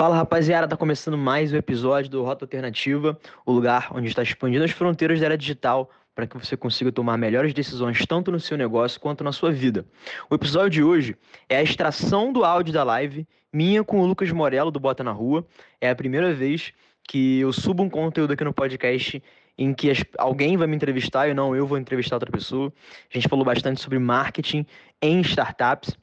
[0.00, 4.64] Fala rapaziada, tá começando mais um episódio do Rota Alternativa, o lugar onde está expandindo
[4.64, 8.56] as fronteiras da era digital para que você consiga tomar melhores decisões tanto no seu
[8.56, 9.84] negócio quanto na sua vida.
[10.30, 11.16] O episódio de hoje
[11.50, 15.12] é a extração do áudio da live minha com o Lucas Morello do Bota na
[15.12, 15.46] Rua.
[15.78, 16.72] É a primeira vez
[17.06, 19.22] que eu subo um conteúdo aqui no podcast
[19.58, 22.72] em que alguém vai me entrevistar e não eu vou entrevistar outra pessoa.
[23.10, 24.64] A gente falou bastante sobre marketing
[25.02, 25.94] em startups,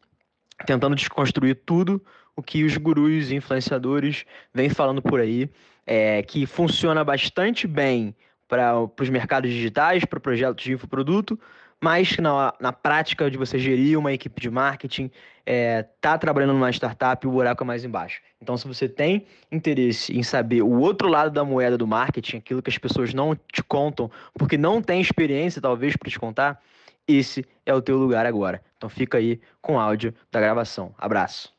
[0.67, 1.99] tentando desconstruir tudo
[2.37, 4.23] o que os gurus influenciadores
[4.53, 5.49] vêm falando por aí,
[5.85, 8.15] é, que funciona bastante bem
[8.47, 11.37] para os mercados digitais, para projetos de infoproduto,
[11.81, 15.11] mas na, na prática de você gerir uma equipe de marketing,
[15.45, 18.21] é, tá trabalhando numa startup, o buraco é mais embaixo.
[18.41, 22.61] Então, se você tem interesse em saber o outro lado da moeda do marketing, aquilo
[22.61, 26.61] que as pessoas não te contam, porque não tem experiência, talvez, para te contar,
[27.07, 28.61] esse é o teu lugar agora.
[28.77, 30.93] Então, fica aí com o áudio da gravação.
[30.97, 31.56] Abraço.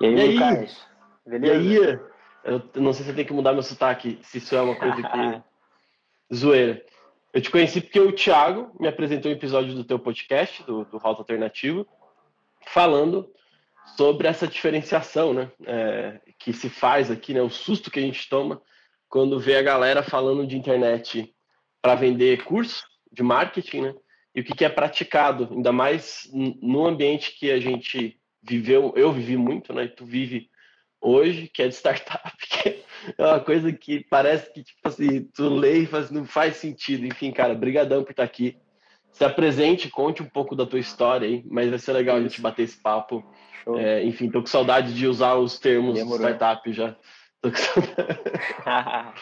[0.00, 0.86] E aí, e aí Lucas?
[1.26, 1.54] Beleza?
[1.54, 1.98] E aí?
[2.44, 4.96] Eu não sei se eu tenho que mudar meu sotaque, se isso é uma coisa
[4.96, 5.42] que.
[6.34, 6.84] Zoeira.
[7.32, 10.96] Eu te conheci porque o Thiago me apresentou um episódio do teu podcast, do, do
[10.96, 11.86] Rota Alternativo,
[12.66, 13.30] falando
[13.94, 18.28] sobre essa diferenciação né, é, que se faz aqui, né, o susto que a gente
[18.28, 18.60] toma
[19.08, 21.32] quando vê a galera falando de internet
[21.80, 23.94] para vender curso de marketing, né,
[24.34, 29.12] e o que, que é praticado, ainda mais no ambiente que a gente viveu, eu
[29.12, 29.84] vivi muito, né?
[29.84, 30.50] E tu vive
[31.00, 32.82] hoje, que é de startup, que
[33.16, 37.06] é uma coisa que parece que, tipo assim, tu lê e faz, não faz sentido.
[37.06, 38.56] Enfim, cara, brigadão por estar aqui.
[39.12, 42.40] Se apresente, conte um pouco da tua história aí, mas vai ser legal a gente
[42.40, 43.24] bater esse papo.
[43.76, 46.28] É, enfim, tô com saudade de usar os termos Demorou.
[46.28, 46.94] startup já.
[47.40, 48.20] Tô com saudade.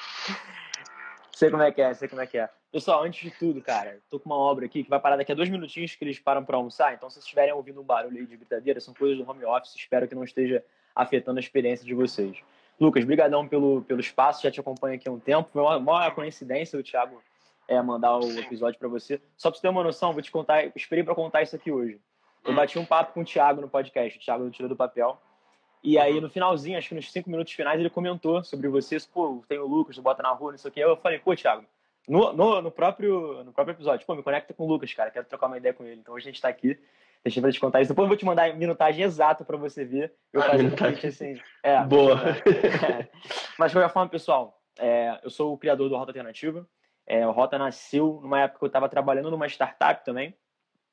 [1.34, 2.48] sei como é que é, sei como é que é.
[2.74, 5.34] Pessoal, antes de tudo, cara, tô com uma obra aqui que vai parar daqui a
[5.36, 6.92] dois minutinhos que eles param para almoçar.
[6.92, 9.76] Então, se vocês estiverem ouvindo um barulho aí de gritadeira, são coisas do home office.
[9.76, 10.60] Espero que não esteja
[10.92, 12.36] afetando a experiência de vocês.
[12.80, 14.42] Lucas, brigadão pelo, pelo espaço.
[14.42, 15.50] Já te acompanho aqui há um tempo.
[15.52, 17.22] Foi uma maior coincidência o Thiago
[17.68, 19.22] é, mandar o episódio para você.
[19.36, 20.64] Só para você ter uma noção, vou te contar.
[20.74, 22.00] Esperei para contar isso aqui hoje.
[22.44, 24.18] Eu bati um papo com o Thiago no podcast.
[24.18, 25.16] O Thiago tirou do papel.
[25.80, 28.96] E aí, no finalzinho, acho que nos cinco minutos finais, ele comentou sobre você.
[29.12, 30.80] Pô, tem o Lucas, do Bota na Rua, não sei o quê.
[30.80, 31.64] Eu falei, pô, Thiago,
[32.08, 34.06] no, no, no, próprio, no próprio episódio.
[34.06, 35.10] Pô, me conecta com o Lucas, cara.
[35.10, 36.00] Quero trocar uma ideia com ele.
[36.00, 36.78] Então hoje a gente tá aqui.
[37.24, 37.90] Deixa eu te contar isso.
[37.90, 40.12] Depois eu vou te mandar a minutagem exata para você ver.
[40.30, 41.40] Eu ah, faço um assim.
[41.62, 42.20] É, Boa.
[42.20, 43.08] É.
[43.58, 46.68] Mas de qualquer forma, pessoal, é, eu sou o criador do Rota Alternativa.
[47.06, 50.34] É, o Rota nasceu numa época que eu estava trabalhando numa startup também.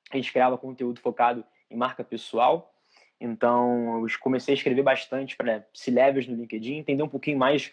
[0.09, 2.73] A gente criava conteúdo focado em marca pessoal.
[3.19, 7.71] Então, eu comecei a escrever bastante para C-Levels no LinkedIn, entender um pouquinho mais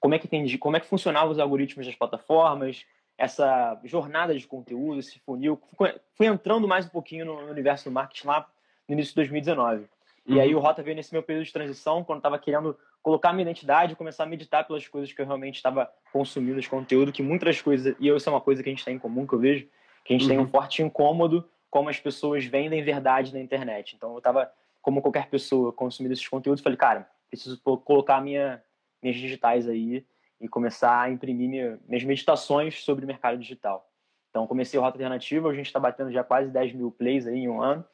[0.00, 2.84] como é que entendi, como é que funcionavam os algoritmos das plataformas,
[3.16, 5.60] essa jornada de conteúdo, esse funil.
[6.14, 8.48] Fui entrando mais um pouquinho no universo do marketing lá
[8.86, 9.78] no início de 2019.
[9.78, 9.86] Uhum.
[10.26, 13.42] E aí o Rota veio nesse meu período de transição, quando estava querendo colocar minha
[13.42, 17.60] identidade, começar a meditar pelas coisas que eu realmente estava consumindo de conteúdo, que muitas
[17.60, 19.66] coisas, e isso é uma coisa que a gente tem em comum, que eu vejo,
[20.04, 20.28] que a gente uhum.
[20.28, 20.48] tem um uhum.
[20.48, 23.94] forte incômodo como as pessoas vendem verdade na internet.
[23.96, 24.50] Então eu estava,
[24.80, 28.62] como qualquer pessoa, consumindo esses conteúdos, falei, cara, preciso colocar minha
[29.02, 30.06] minhas digitais aí
[30.40, 33.90] e começar a imprimir minha, minhas meditações sobre o mercado digital.
[34.30, 37.38] Então, comecei o Rota Alternativa, a gente está batendo já quase 10 mil plays aí
[37.38, 37.84] em um ano.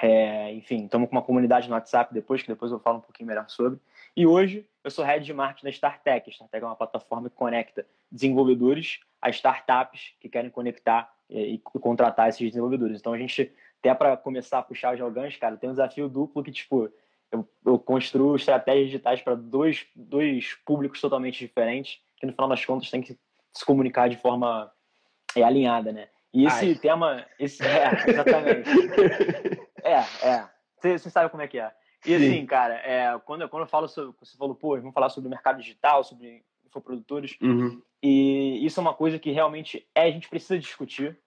[0.00, 3.28] É, enfim, estamos com uma comunidade no WhatsApp depois, que depois eu falo um pouquinho
[3.28, 3.78] melhor sobre.
[4.16, 6.28] E hoje eu sou head de marketing da StarTech.
[6.28, 11.58] A StarTech é uma plataforma que conecta desenvolvedores a startups que querem conectar e, e
[11.58, 12.98] contratar esses desenvolvedores.
[12.98, 16.42] Então a gente, até para começar a puxar os jogões, cara, tem um desafio duplo
[16.42, 16.90] que, tipo,
[17.32, 22.64] eu, eu construo estratégias digitais para dois, dois públicos totalmente diferentes, que no final das
[22.64, 23.18] contas tem que
[23.52, 24.70] se comunicar de forma
[25.34, 26.08] é, alinhada, né?
[26.32, 26.74] E esse Ai.
[26.74, 28.70] tema, esse, é, exatamente.
[29.82, 30.48] é, é.
[30.80, 31.72] Você, sabe como é que é.
[32.04, 32.14] E Sim.
[32.16, 35.30] assim, cara, é, quando, quando eu falo sobre, você falou, pô, vamos falar sobre o
[35.30, 37.80] mercado digital, sobre infoprodutores, uhum.
[38.02, 41.18] e isso é uma coisa que realmente é, a gente precisa discutir,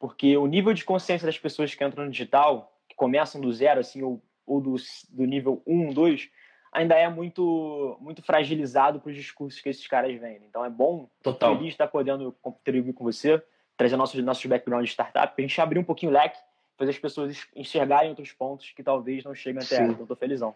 [0.00, 3.80] porque o nível de consciência das pessoas que entram no digital, que começam do zero,
[3.80, 4.76] assim, ou ou do,
[5.10, 6.28] do nível 1, 2,
[6.72, 10.46] ainda é muito muito fragilizado para os discursos que esses caras vendem.
[10.48, 11.56] Então é bom, Total.
[11.56, 13.42] feliz estar podendo contribuir com você,
[13.76, 16.38] trazer nossos, nossos background de startup, para a gente abrir um pouquinho o leque,
[16.76, 19.92] fazer as pessoas enxergarem outros pontos que talvez não cheguem até ela.
[19.92, 20.54] Então estou felizão.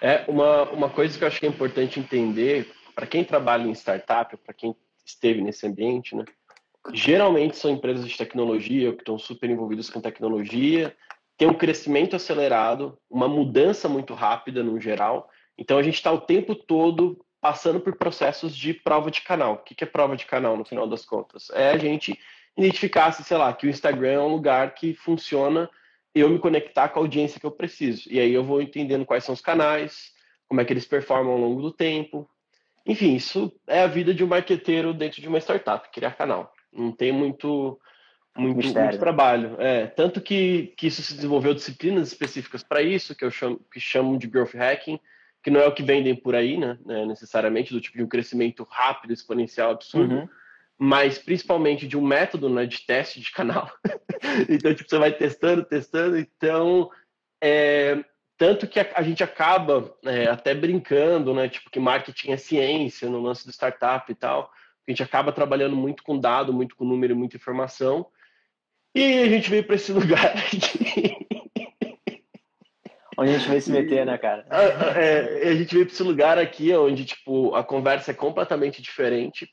[0.00, 3.72] É uma, uma coisa que eu acho que é importante entender, para quem trabalha em
[3.72, 6.24] startup, para quem esteve nesse ambiente, né?
[6.92, 10.94] Geralmente são empresas de tecnologia que estão super envolvidas com tecnologia
[11.36, 15.28] tem um crescimento acelerado, uma mudança muito rápida no geral.
[15.58, 19.54] Então a gente está o tempo todo passando por processos de prova de canal.
[19.54, 21.50] O que é prova de canal no final das contas?
[21.50, 22.18] É a gente
[22.56, 25.68] identificar, sei lá, que o Instagram é um lugar que funciona
[26.14, 28.08] eu me conectar com a audiência que eu preciso.
[28.10, 30.12] E aí eu vou entendendo quais são os canais,
[30.48, 32.28] como é que eles performam ao longo do tempo.
[32.86, 36.52] Enfim, isso é a vida de um marqueteiro dentro de uma startup, criar canal.
[36.72, 37.78] Não tem muito
[38.36, 39.56] muito, muito trabalho.
[39.60, 43.78] É, tanto que, que isso se desenvolveu disciplinas específicas para isso, que eu chamo, que
[43.78, 44.98] chamam de growth hacking,
[45.42, 48.08] que não é o que vendem por aí, né, né necessariamente, do tipo de um
[48.08, 50.28] crescimento rápido, exponencial, absurdo, uhum.
[50.78, 53.70] mas principalmente de um método né, de teste de canal.
[54.48, 56.90] então, tipo, você vai testando, testando, então...
[57.42, 58.02] É,
[58.36, 63.08] tanto que a, a gente acaba é, até brincando, né, tipo, que marketing é ciência
[63.08, 64.50] no lance do startup e tal,
[64.86, 68.06] a gente acaba trabalhando muito com dado, muito com número, muita informação,
[68.94, 71.26] e a gente veio para esse lugar aqui.
[73.16, 74.46] Onde a gente vai se meter, né, cara?
[74.96, 79.48] É, a gente veio para esse lugar aqui onde, tipo, a conversa é completamente diferente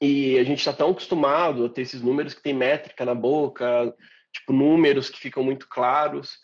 [0.00, 3.94] e a gente está tão acostumado a ter esses números que tem métrica na boca,
[4.32, 6.38] tipo, números que ficam muito claros.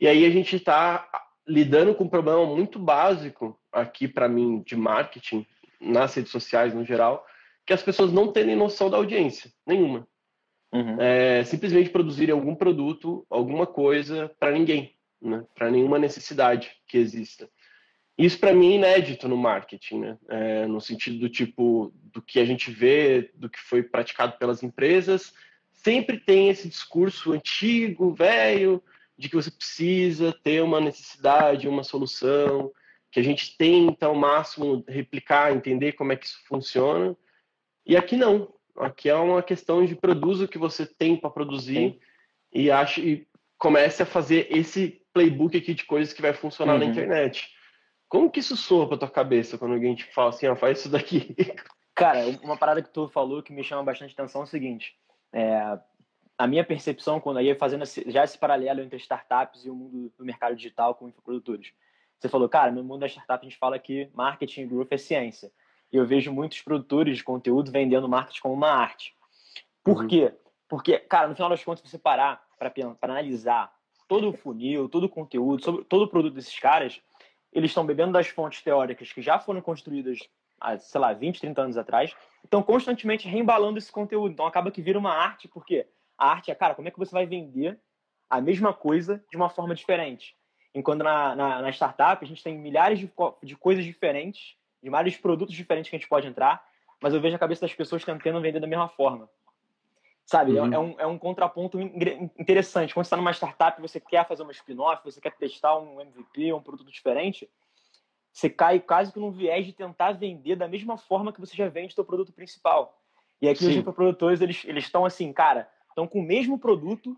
[0.00, 1.08] E aí a gente está
[1.46, 5.46] lidando com um problema muito básico aqui para mim de marketing,
[5.80, 7.24] nas redes sociais no geral,
[7.64, 10.06] que as pessoas não têm noção da audiência, nenhuma.
[10.76, 11.00] Uhum.
[11.00, 15.44] É, simplesmente produzirem algum produto, alguma coisa para ninguém, né?
[15.54, 17.48] para nenhuma necessidade que exista.
[18.18, 20.18] Isso para mim é inédito no marketing, né?
[20.28, 24.62] É, no sentido do tipo do que a gente vê, do que foi praticado pelas
[24.62, 25.34] empresas,
[25.70, 28.82] sempre tem esse discurso antigo, velho,
[29.18, 32.72] de que você precisa ter uma necessidade, uma solução,
[33.10, 37.14] que a gente tenta ao máximo replicar, entender como é que isso funciona.
[37.84, 38.52] E aqui não.
[38.78, 41.98] Aqui é uma questão de produz o que você tem para produzir Sim.
[42.52, 43.26] e acho e
[43.58, 46.80] comece a fazer esse playbook aqui de coisas que vai funcionar uhum.
[46.80, 47.48] na internet.
[48.08, 50.88] Como que isso soa para tua cabeça quando alguém te fala assim, ah, faz isso
[50.88, 51.34] daqui?
[51.94, 54.94] Cara, uma parada que tu falou que me chama bastante atenção é o seguinte:
[55.32, 55.78] é,
[56.38, 60.12] a minha percepção, quando aí fazendo esse, já esse paralelo entre startups e o mundo
[60.16, 61.72] do mercado digital com infoprodutores.
[62.18, 64.98] Você falou, cara, no mundo da startup a gente fala que marketing e growth é
[64.98, 65.50] ciência.
[65.92, 69.14] E eu vejo muitos produtores de conteúdo vendendo marketing como uma arte.
[69.82, 70.08] Por uhum.
[70.08, 70.34] quê?
[70.68, 72.72] Porque, cara, no final das contas, você parar para
[73.02, 73.72] analisar
[74.08, 77.00] todo o funil, todo o conteúdo, sobre todo o produto desses caras,
[77.52, 80.18] eles estão bebendo das fontes teóricas que já foram construídas
[80.60, 84.32] há, sei lá, 20, 30 anos atrás, estão constantemente reembalando esse conteúdo.
[84.32, 85.86] Então acaba que vira uma arte, porque
[86.18, 87.78] a arte é, cara, como é que você vai vender
[88.28, 90.36] a mesma coisa de uma forma diferente?
[90.74, 93.10] Enquanto na, na, na startup a gente tem milhares de,
[93.42, 94.56] de coisas diferentes
[94.86, 96.64] de vários produtos diferentes que a gente pode entrar,
[97.02, 99.28] mas eu vejo a cabeça das pessoas tentando vender da mesma forma.
[100.24, 100.56] Sabe?
[100.56, 100.72] É, uhum.
[100.72, 102.94] É, um, é um contraponto interessante.
[102.94, 106.52] Quando você está numa startup, você quer fazer uma spin-off, você quer testar um MVP,
[106.52, 107.50] um produto diferente,
[108.32, 111.68] você cai quase que num viés de tentar vender da mesma forma que você já
[111.68, 113.02] vende o seu produto principal.
[113.42, 113.70] E aqui Sim.
[113.70, 117.16] os infoprodutores, eles estão assim, cara, estão com o mesmo produto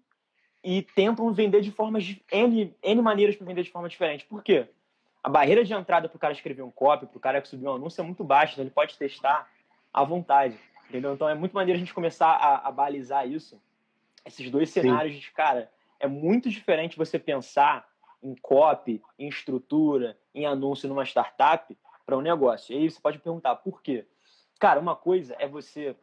[0.65, 4.25] e tentam vender de formas, N, N maneiras para vender de forma diferente.
[4.25, 4.69] Por quê?
[5.23, 7.67] A barreira de entrada para o cara escrever um copy, para o cara que subir
[7.67, 9.49] um anúncio é muito baixa, então ele pode testar
[9.93, 11.15] à vontade, entendeu?
[11.15, 13.61] Então é muito maneiro a gente começar a, a balizar isso,
[14.25, 15.21] esses dois cenários Sim.
[15.21, 17.89] de, cara, é muito diferente você pensar
[18.23, 22.75] em copy, em estrutura, em anúncio numa startup para um negócio.
[22.75, 24.07] E aí você pode perguntar, por quê?
[24.59, 25.97] Cara, uma coisa é você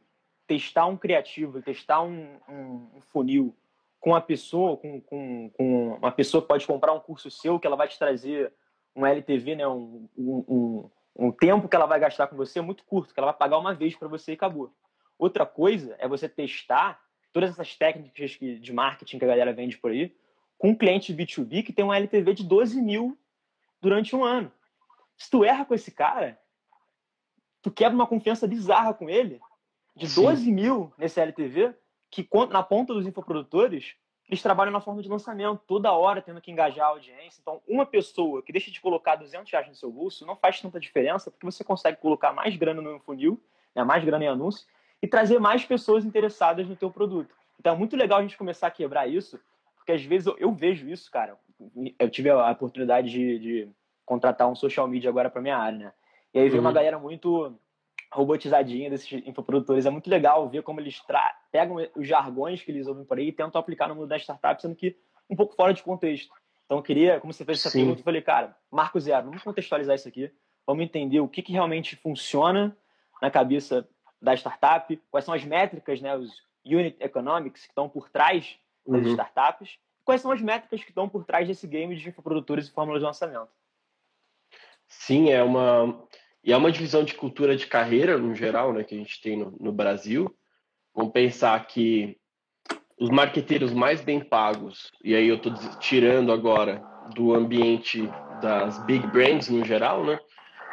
[0.47, 3.55] testar um criativo, testar um, um, um funil
[3.99, 7.65] com uma pessoa, com, com, com uma pessoa que pode comprar um curso seu, que
[7.65, 8.53] ela vai te trazer
[8.95, 12.83] um LTV, né, um, um, um, tempo que ela vai gastar com você é muito
[12.85, 14.73] curto, que ela vai pagar uma vez para você e acabou.
[15.17, 17.01] Outra coisa é você testar
[17.33, 20.15] todas essas técnicas de marketing que a galera vende por aí
[20.57, 23.17] com um cliente B2B que tem um LTV de 12 mil
[23.81, 24.51] durante um ano.
[25.17, 26.39] Se tu erra com esse cara,
[27.61, 29.39] tu quebra uma confiança bizarra com ele
[29.95, 30.51] de 12 Sim.
[30.51, 31.73] mil nesse LTV,
[32.09, 33.95] que na ponta dos infoprodutores
[34.27, 37.39] eles trabalham na forma de lançamento, toda hora tendo que engajar a audiência.
[37.41, 40.79] Então, uma pessoa que deixa de colocar 200 reais no seu bolso não faz tanta
[40.79, 43.39] diferença, porque você consegue colocar mais grana no funil,
[43.75, 44.65] né, mais grana em anúncio,
[45.01, 47.35] e trazer mais pessoas interessadas no teu produto.
[47.59, 49.39] Então, é muito legal a gente começar a quebrar isso,
[49.75, 51.37] porque às vezes eu, eu vejo isso, cara.
[51.99, 53.69] Eu tive a oportunidade de, de
[54.03, 55.93] contratar um social media agora para minha área, né?
[56.33, 56.67] E aí veio uhum.
[56.67, 57.55] uma galera muito
[58.15, 59.85] robotizadinha desses infoprodutores.
[59.85, 61.01] É muito legal ver como eles
[61.51, 64.61] pegam os jargões que eles ouvem por aí e tentam aplicar no mundo da startup,
[64.61, 64.97] sendo que
[65.29, 66.33] um pouco fora de contexto.
[66.65, 67.79] Então, eu queria, como você fez essa Sim.
[67.79, 70.31] pergunta, eu falei, cara, Marco Zero, vamos contextualizar isso aqui,
[70.65, 72.75] vamos entender o que, que realmente funciona
[73.21, 73.87] na cabeça
[74.21, 76.31] da startup, quais são as métricas, né, os
[76.65, 78.57] unit economics que estão por trás
[78.87, 79.11] das uhum.
[79.11, 83.01] startups, quais são as métricas que estão por trás desse game de infoprodutores e fórmulas
[83.01, 83.49] de lançamento.
[84.87, 86.07] Sim, é uma
[86.45, 89.35] e é uma divisão de cultura de carreira, no geral, né, que a gente tem
[89.35, 90.31] no, no Brasil.
[90.93, 92.15] Vamos pensar que
[92.99, 96.81] os marqueteiros mais bem pagos, e aí eu estou tirando agora
[97.15, 98.07] do ambiente
[98.41, 100.19] das big brands no geral, né?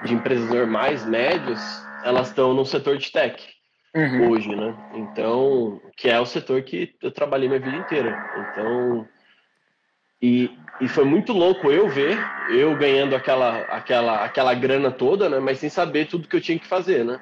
[0.05, 1.61] De empresas normais, médias,
[2.05, 3.43] elas estão no setor de tech
[3.97, 4.31] uhum.
[4.31, 4.77] hoje, né?
[4.95, 8.51] Então, que é o setor que eu trabalhei minha vida inteira.
[8.51, 9.09] Então,
[10.23, 12.17] e, e foi muito louco eu ver,
[12.51, 15.41] eu ganhando aquela, aquela, aquela grana toda, né?
[15.41, 17.21] Mas sem saber tudo que eu tinha que fazer, né?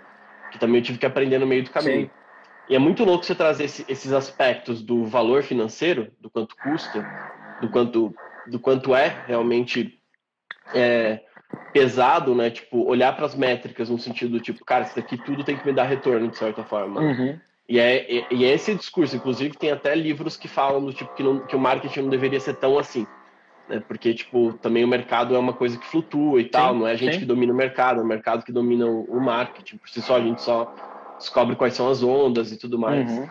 [0.53, 2.07] Que também eu tive que aprender no meio do caminho.
[2.07, 2.11] Sim.
[2.69, 7.05] E é muito louco você trazer esse, esses aspectos do valor financeiro, do quanto custa,
[7.61, 8.15] do quanto,
[8.47, 9.99] do quanto é realmente
[10.73, 11.21] é,
[11.73, 12.51] pesado, né?
[12.51, 15.73] Tipo, olhar para as métricas no sentido tipo, cara, isso daqui tudo tem que me
[15.73, 17.01] dar retorno de certa forma.
[17.01, 17.41] Uhum.
[17.71, 21.15] E é, e, e é esse discurso, inclusive tem até livros que falam do tipo
[21.15, 23.07] que, não, que o marketing não deveria ser tão assim.
[23.69, 23.81] Né?
[23.87, 26.91] Porque, tipo, também o mercado é uma coisa que flutua e tal, sim, não é
[26.91, 27.21] a gente sim.
[27.21, 29.77] que domina o mercado, é o mercado que domina o, o, marketing.
[29.77, 30.75] Por si só, a gente só
[31.17, 33.09] descobre quais são as ondas e tudo mais.
[33.09, 33.29] Uhum.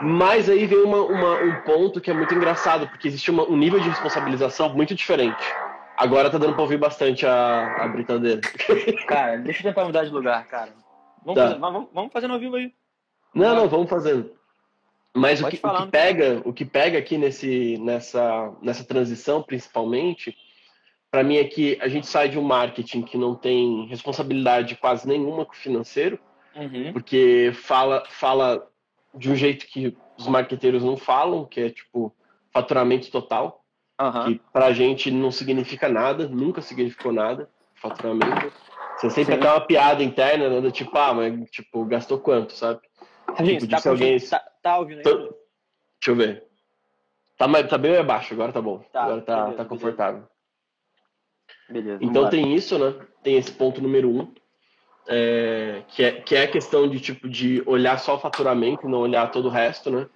[0.00, 3.58] Mas aí vem uma, uma, um ponto que é muito engraçado, porque existe uma, um
[3.58, 5.44] nível de responsabilização muito diferente.
[5.98, 8.40] Agora tá dando pra ouvir bastante a, a brincadeira.
[9.06, 10.70] Cara, deixa eu tentar mudar de lugar, cara.
[11.22, 11.48] Vamos, tá.
[11.48, 12.72] fazer, vamos, vamos fazendo ao vivo aí.
[13.34, 14.30] Não, não, vamos fazendo.
[15.14, 20.34] Mas o que, o que, pega, o que pega aqui nesse, nessa, nessa transição, principalmente,
[21.10, 25.06] para mim é que a gente sai de um marketing que não tem responsabilidade quase
[25.06, 26.18] nenhuma com o financeiro,
[26.56, 26.92] uhum.
[26.94, 28.66] porque fala, fala
[29.14, 32.14] de um jeito que os marqueteiros não falam, que é tipo
[32.50, 33.62] faturamento total.
[34.00, 34.24] Uhum.
[34.24, 38.52] Que pra gente não significa nada, nunca significou nada, faturamento.
[38.96, 40.70] Você sempre tem uma piada interna, né?
[40.70, 42.80] Tipo, ah, mas tipo, gastou quanto, sabe?
[43.40, 44.20] Gente, tipo, tá, alguém...
[44.20, 45.04] tá, tá ouvindo aí?
[45.04, 45.16] Tô...
[45.18, 46.44] Deixa eu ver.
[47.36, 48.78] Tá, tá bem abaixo, agora tá bom.
[48.92, 50.24] Tá, agora tá, beleza, tá confortável.
[51.68, 51.98] Beleza.
[52.04, 52.94] então tem isso, né?
[53.22, 54.32] Tem esse ponto número um.
[55.08, 59.00] É, que, é, que é a questão de tipo de olhar só o faturamento, não
[59.00, 60.08] olhar todo o resto, né?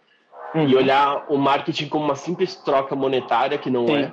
[0.54, 0.68] uhum.
[0.68, 4.12] e olhar o marketing como uma simples troca monetária, que não é.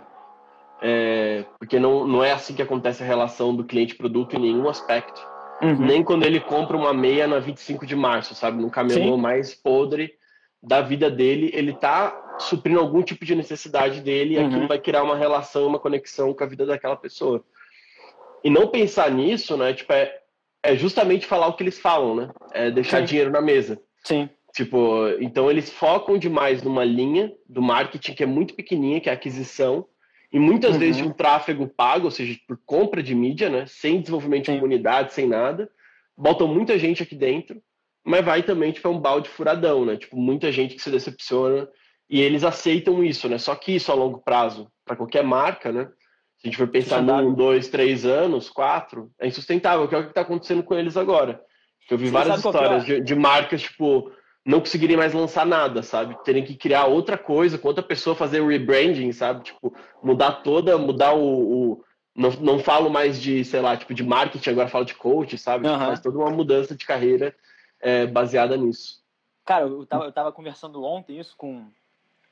[0.81, 1.45] é.
[1.57, 5.32] Porque não, não é assim que acontece a relação do cliente-produto em nenhum aspecto.
[5.61, 5.85] Uhum.
[5.85, 8.61] Nem quando ele compra uma meia na 25 de março, sabe?
[8.61, 9.21] No camelô Sim.
[9.21, 10.13] mais podre
[10.61, 14.47] da vida dele, ele tá suprindo algum tipo de necessidade dele e uhum.
[14.47, 17.43] aquilo vai criar uma relação, uma conexão com a vida daquela pessoa.
[18.43, 19.73] E não pensar nisso, né?
[19.73, 20.19] Tipo, é,
[20.61, 22.29] é justamente falar o que eles falam, né?
[22.51, 23.05] É deixar Sim.
[23.05, 23.81] dinheiro na mesa.
[24.03, 24.29] Sim.
[24.53, 29.11] Tipo, então eles focam demais numa linha do marketing que é muito pequenininha, que é
[29.11, 29.85] a aquisição,
[30.33, 30.79] e muitas uhum.
[30.79, 33.67] vezes de um tráfego pago, ou seja, por compra de mídia, né?
[33.67, 34.53] Sem desenvolvimento Sim.
[34.53, 35.69] de comunidade, sem nada.
[36.17, 37.61] Botam muita gente aqui dentro,
[38.03, 39.95] mas vai também, tipo, é um balde furadão, né?
[39.95, 41.69] Tipo, muita gente que se decepciona
[42.09, 43.37] e eles aceitam isso, né?
[43.37, 45.85] Só que isso a longo prazo, para qualquer marca, né?
[46.39, 50.03] Se a gente for pensar num, dois, três anos, quatro, é insustentável, que é o
[50.03, 51.39] que está acontecendo com eles agora.
[51.89, 54.11] Eu vi Você várias é histórias de, de marcas, tipo,
[54.45, 56.21] não conseguirem mais lançar nada, sabe?
[56.23, 59.43] Terem que criar outra coisa, com outra pessoa fazer o rebranding, sabe?
[59.43, 61.21] Tipo, mudar toda, mudar o.
[61.21, 61.85] o...
[62.15, 65.67] não, não falo mais de, sei lá, tipo, de marketing, agora falo de coach, sabe?
[65.67, 65.79] Uhum.
[65.79, 67.33] Faz toda uma mudança de carreira
[67.79, 69.01] é, baseada nisso.
[69.45, 71.67] Cara, eu tava, eu tava conversando ontem isso com,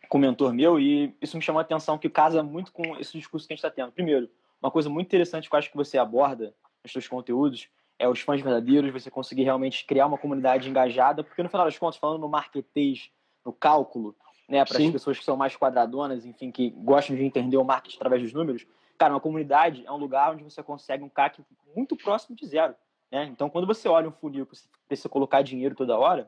[0.10, 3.18] com um mentor meu e isso me chamou a atenção que casa muito com esse
[3.18, 3.92] discurso que a gente está tendo.
[3.92, 4.30] Primeiro,
[4.62, 6.54] uma coisa muito interessante que eu acho que você aborda
[6.84, 7.70] nos seus conteúdos
[8.02, 11.78] é, os fãs verdadeiros, você conseguir realmente criar uma comunidade engajada, porque no final das
[11.78, 13.12] contas, falando no marketês,
[13.46, 14.16] no cálculo,
[14.50, 17.98] né, para as pessoas que são mais quadradonas, enfim, que gostam de entender o marketing
[17.98, 18.66] através dos números,
[18.98, 21.44] cara, uma comunidade é um lugar onde você consegue um CAC
[21.76, 22.74] muito próximo de zero.
[23.12, 23.26] Né?
[23.26, 26.28] Então, quando você olha um funil que você precisa colocar dinheiro toda hora,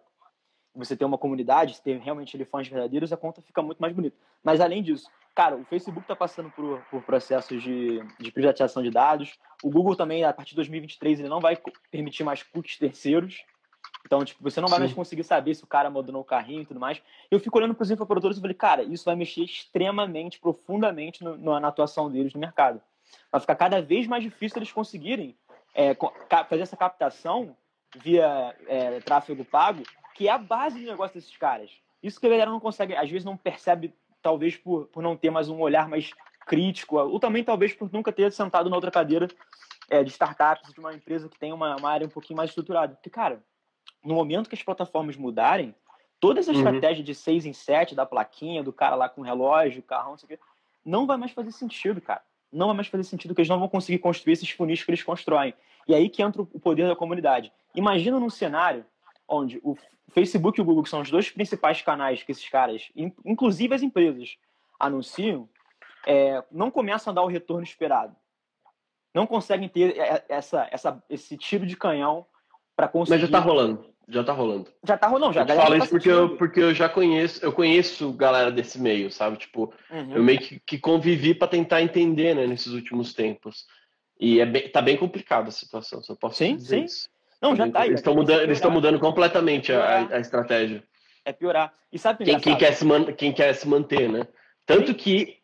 [0.75, 3.94] você tem uma comunidade, você tem realmente ali fãs verdadeiros, a conta fica muito mais
[3.94, 4.15] bonita.
[4.44, 8.89] Mas além disso, cara, o Facebook está passando por, por processos de, de privatização de
[8.89, 9.37] dados.
[9.63, 11.57] O Google também, a partir de 2023, ele não vai
[11.89, 13.43] permitir mais cookies terceiros.
[14.05, 14.83] Então, tipo, você não vai Sim.
[14.83, 17.01] mais conseguir saber se o cara abandonou o carrinho e tudo mais.
[17.31, 21.37] Eu fico olhando para os infoprodutores e falei, cara, isso vai mexer extremamente, profundamente no,
[21.37, 22.81] no, na atuação deles no mercado.
[23.31, 25.35] Vai ficar cada vez mais difícil eles conseguirem
[25.73, 25.95] é,
[26.47, 27.55] fazer essa captação
[27.95, 31.71] via é, tráfego pago que é a base do negócio desses caras.
[32.01, 33.93] Isso que a galera não consegue, às vezes não percebe,
[34.24, 36.10] talvez por, por não ter mais um olhar mais
[36.48, 39.27] crítico, ou também talvez por nunca ter sentado na outra cadeira
[39.89, 42.96] é, de startups, de uma empresa que tem uma, uma, área um pouquinho mais estruturada.
[42.96, 43.44] Porque, cara,
[44.03, 45.75] no momento que as plataformas mudarem,
[46.20, 46.58] toda essa uhum.
[46.58, 50.25] estratégia de 6 em 7 da plaquinha, do cara lá com relógio, carrão, não sei
[50.25, 50.39] o quê,
[50.84, 52.22] não vai mais fazer sentido, cara.
[52.51, 55.03] Não vai mais fazer sentido que eles não vão conseguir construir esses funis que eles
[55.03, 55.53] constroem.
[55.88, 57.51] E aí que entra o poder da comunidade.
[57.75, 58.86] Imagina num cenário
[59.27, 59.75] onde o
[60.12, 62.92] Facebook e o Google, que são os dois principais canais que esses caras,
[63.25, 64.38] inclusive as empresas,
[64.80, 65.50] anunciam,
[66.06, 68.15] é, não começam a dar o retorno esperado.
[69.13, 69.96] Não conseguem ter
[70.27, 72.25] essa, essa, esse tiro de canhão
[72.75, 73.12] para conseguir.
[73.12, 73.94] Mas já está rolando.
[74.08, 74.70] Já tá rolando.
[74.84, 75.42] Já tá rolando, já.
[75.44, 79.10] Eu falo tá isso porque eu, porque eu já conheço, eu conheço galera desse meio,
[79.10, 79.38] sabe?
[79.38, 80.15] Tipo, uhum.
[80.15, 83.65] eu meio que, que convivi para tentar entender, né, nesses últimos tempos.
[84.20, 86.86] E é bem, tá bem complicada a situação, só posso sim, dizer sim.
[86.86, 87.10] isso.
[87.43, 87.85] Não, já tá.
[87.85, 90.81] Eles estão mudando, eles mudando completamente a, a, estratégia.
[91.25, 91.73] É piorar.
[91.91, 94.25] E sabe quem, quem quer se man, quem quer se manter, né?
[94.65, 95.39] Tanto que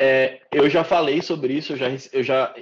[0.00, 2.54] é, eu já falei sobre isso, eu já, eu já,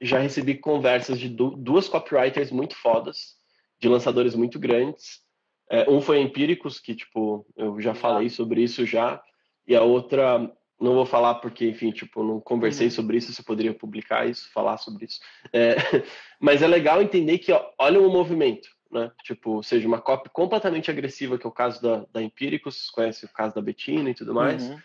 [0.00, 3.34] já recebi conversas de duas copywriters muito fodas
[3.80, 5.20] de lançadores muito grandes.
[5.68, 9.20] É, um foi Empíricos, que, tipo, eu já falei sobre isso já,
[9.66, 10.48] e a outra,
[10.80, 12.92] não vou falar porque, enfim, tipo, não conversei uhum.
[12.92, 15.20] sobre isso, se poderia publicar isso, falar sobre isso.
[15.52, 15.76] É,
[16.40, 19.10] mas é legal entender que, ó, olha o movimento, né?
[19.22, 23.32] Tipo, seja uma copy completamente agressiva, que é o caso da, da Empíricos, conhece o
[23.32, 24.78] caso da Betina e tudo mais, uhum.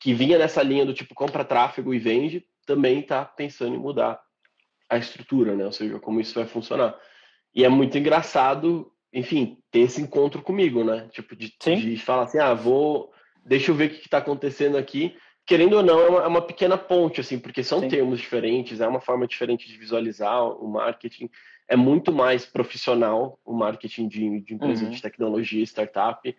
[0.00, 4.20] que vinha nessa linha do tipo, compra tráfego e vende, também está pensando em mudar
[4.88, 5.64] a estrutura, né?
[5.64, 6.96] Ou seja, como isso vai funcionar.
[7.54, 11.08] E é muito engraçado, enfim, ter esse encontro comigo, né?
[11.10, 13.12] Tipo, de, de falar assim, ah, vou.
[13.44, 15.16] Deixa eu ver o que está acontecendo aqui.
[15.48, 17.88] Querendo ou não, é uma, é uma, pequena ponte, assim, porque são Sim.
[17.88, 21.30] termos diferentes, é uma forma diferente de visualizar o marketing.
[21.66, 24.90] É muito mais profissional o marketing de, de empresa uhum.
[24.90, 26.36] de tecnologia, startup.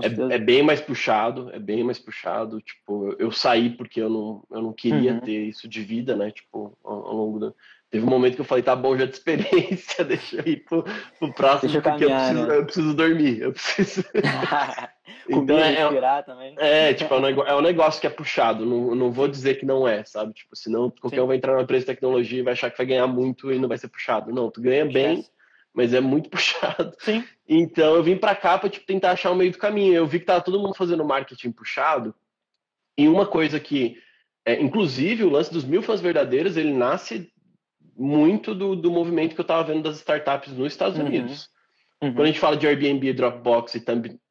[0.00, 2.58] É, é, bem mais puxado, é bem mais puxado.
[2.62, 5.20] Tipo, eu, saí porque eu não, eu não queria uhum.
[5.20, 6.30] ter isso de vida, né?
[6.30, 7.52] Tipo, ao, ao longo da,
[7.90, 10.84] Teve um momento que eu falei, tá bom, já de experiência, deixa eu ir pro,
[11.18, 12.56] pro próximo, deixa porque caminhar, eu, preciso, né?
[12.56, 14.04] eu preciso dormir, eu preciso...
[15.26, 16.54] então, é, respirar também.
[16.58, 19.54] É, tipo, é um, negócio, é um negócio que é puxado, não, não vou dizer
[19.58, 20.34] que não é, sabe?
[20.34, 21.22] Tipo, senão qualquer Sim.
[21.22, 23.58] um vai entrar numa empresa de tecnologia e vai achar que vai ganhar muito e
[23.58, 24.34] não vai ser puxado.
[24.34, 25.24] Não, tu ganha bem,
[25.72, 26.94] mas é muito puxado.
[26.98, 27.24] Sim.
[27.48, 29.94] Então eu vim pra cá pra tipo, tentar achar o meio do caminho.
[29.94, 32.14] Eu vi que tava todo mundo fazendo marketing puxado,
[32.98, 33.96] e uma coisa que...
[34.44, 37.30] É, inclusive, o lance dos mil fãs verdadeiros, ele nasce
[37.98, 41.06] muito do, do movimento que eu estava vendo das startups nos Estados uhum.
[41.06, 41.50] Unidos.
[42.00, 42.12] Uhum.
[42.12, 43.84] Quando a gente fala de Airbnb, Dropbox e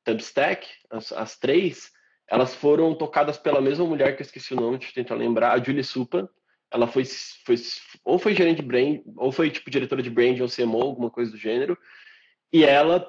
[0.05, 1.91] Tumbstack, as, as, três,
[2.29, 5.51] elas foram tocadas pela mesma mulher que eu esqueci o nome, deixa eu tentar lembrar,
[5.51, 6.29] a Julie Supa.
[6.71, 7.55] Ela foi, foi
[8.03, 11.31] ou foi gerente de brand, ou foi tipo diretora de brand ou CMO, alguma coisa
[11.31, 11.77] do gênero.
[12.51, 13.05] E ela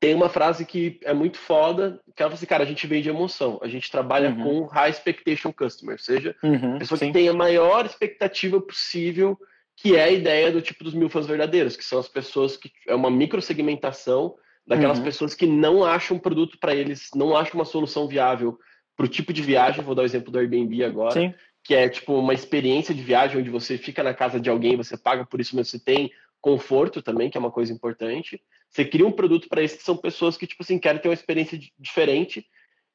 [0.00, 3.08] tem uma frase que é muito foda, que ela fala assim, cara, a gente vende
[3.08, 4.42] emoção, a gente trabalha uhum.
[4.42, 7.06] com high expectation customer, ou seja, uhum, pessoa sim.
[7.06, 9.38] que tem a maior expectativa possível
[9.76, 12.70] que é a ideia do tipo dos mil fãs verdadeiros, que são as pessoas que
[12.86, 14.34] é uma microsegmentação
[14.66, 15.04] daquelas uhum.
[15.04, 18.58] pessoas que não acham um produto para eles, não acham uma solução viável
[18.96, 19.84] para o tipo de viagem.
[19.84, 21.34] Vou dar o exemplo do Airbnb agora, Sim.
[21.62, 24.96] que é tipo uma experiência de viagem onde você fica na casa de alguém, você
[24.96, 26.10] paga por isso, mas você tem
[26.40, 28.40] conforto também, que é uma coisa importante.
[28.70, 31.14] Você cria um produto para esses que são pessoas que tipo assim querem ter uma
[31.14, 32.46] experiência diferente.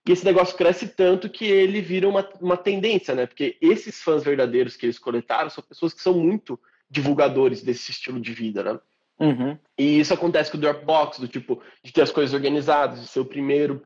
[0.07, 3.25] E esse negócio cresce tanto que ele vira uma, uma tendência, né?
[3.25, 6.59] Porque esses fãs verdadeiros que eles coletaram são pessoas que são muito
[6.89, 8.79] divulgadores desse estilo de vida, né?
[9.19, 9.57] Uhum.
[9.77, 13.19] E isso acontece com o Dropbox, do tipo, de ter as coisas organizadas, de ser
[13.19, 13.83] o primeiro.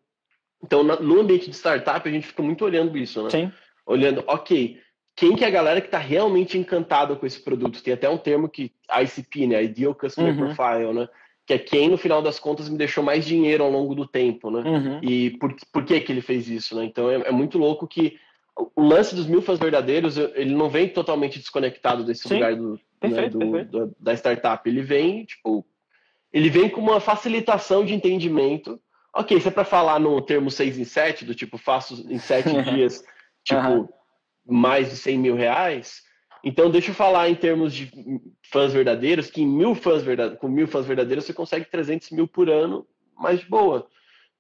[0.64, 3.30] Então, no ambiente de startup, a gente fica muito olhando isso, né?
[3.30, 3.52] Sim.
[3.86, 4.80] Olhando, ok,
[5.16, 7.84] quem que é a galera que está realmente encantada com esse produto?
[7.84, 8.72] Tem até um termo que,
[9.02, 9.64] ICP, né?
[9.64, 10.54] Ideal Customer uhum.
[10.54, 11.10] Profile, né?
[11.46, 14.50] Que é quem, no final das contas, me deixou mais dinheiro ao longo do tempo,
[14.50, 14.62] né?
[14.62, 15.00] Uhum.
[15.02, 16.86] E por, por que que ele fez isso, né?
[16.86, 18.18] Então, é, é muito louco que
[18.76, 22.36] o lance dos mil fãs verdadeiros, ele não vem totalmente desconectado desse Sim.
[22.36, 23.88] lugar do, perfeito, né, do, perfeito.
[23.88, 24.70] Do, da startup.
[24.70, 25.66] Ele vem, tipo,
[26.32, 28.80] ele vem com uma facilitação de entendimento.
[29.14, 32.50] Ok, se é para falar no termo 6 em 7, do tipo, faço em 7
[32.74, 33.04] dias,
[33.44, 33.88] tipo, uhum.
[34.46, 36.04] mais de 100 mil reais.
[36.44, 37.90] Então, deixa eu falar em termos de
[38.52, 42.50] fãs verdadeiros, que mil fãs verdadeiros, com mil fãs verdadeiros você consegue 300 mil por
[42.50, 43.88] ano, mais de boa.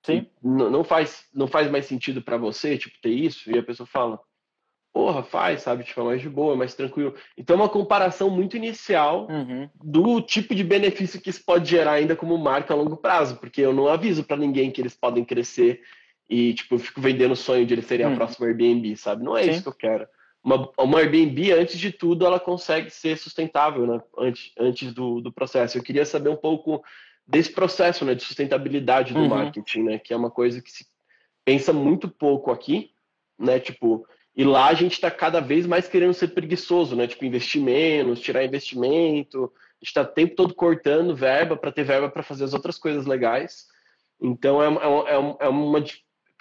[0.05, 0.27] Sim.
[0.43, 3.49] Não, não, faz, não faz mais sentido para você, tipo, ter isso?
[3.49, 4.19] E a pessoa fala,
[4.91, 5.85] porra, faz, sabe?
[5.85, 7.15] Tipo, é mais de boa, mais tranquilo.
[7.37, 9.69] Então, é uma comparação muito inicial uhum.
[9.81, 13.61] do tipo de benefício que isso pode gerar ainda como marca a longo prazo, porque
[13.61, 15.81] eu não aviso para ninguém que eles podem crescer
[16.29, 18.13] e, tipo, eu fico vendendo o sonho de eles serem uhum.
[18.13, 19.23] a próxima Airbnb, sabe?
[19.23, 19.51] Não é Sim.
[19.51, 20.07] isso que eu quero.
[20.43, 24.01] Uma, uma Airbnb, antes de tudo, ela consegue ser sustentável, né?
[24.17, 25.77] Antes, antes do, do processo.
[25.77, 26.83] Eu queria saber um pouco
[27.27, 29.29] desse processo né, de sustentabilidade do uhum.
[29.29, 30.85] marketing, né, que é uma coisa que se
[31.45, 32.91] pensa muito pouco aqui,
[33.39, 37.25] né, tipo, e lá a gente está cada vez mais querendo ser preguiçoso, né, tipo,
[37.25, 42.09] investir menos, tirar investimento, a gente está o tempo todo cortando verba para ter verba
[42.09, 43.67] para fazer as outras coisas legais,
[44.21, 45.83] então é, é, é, é uma,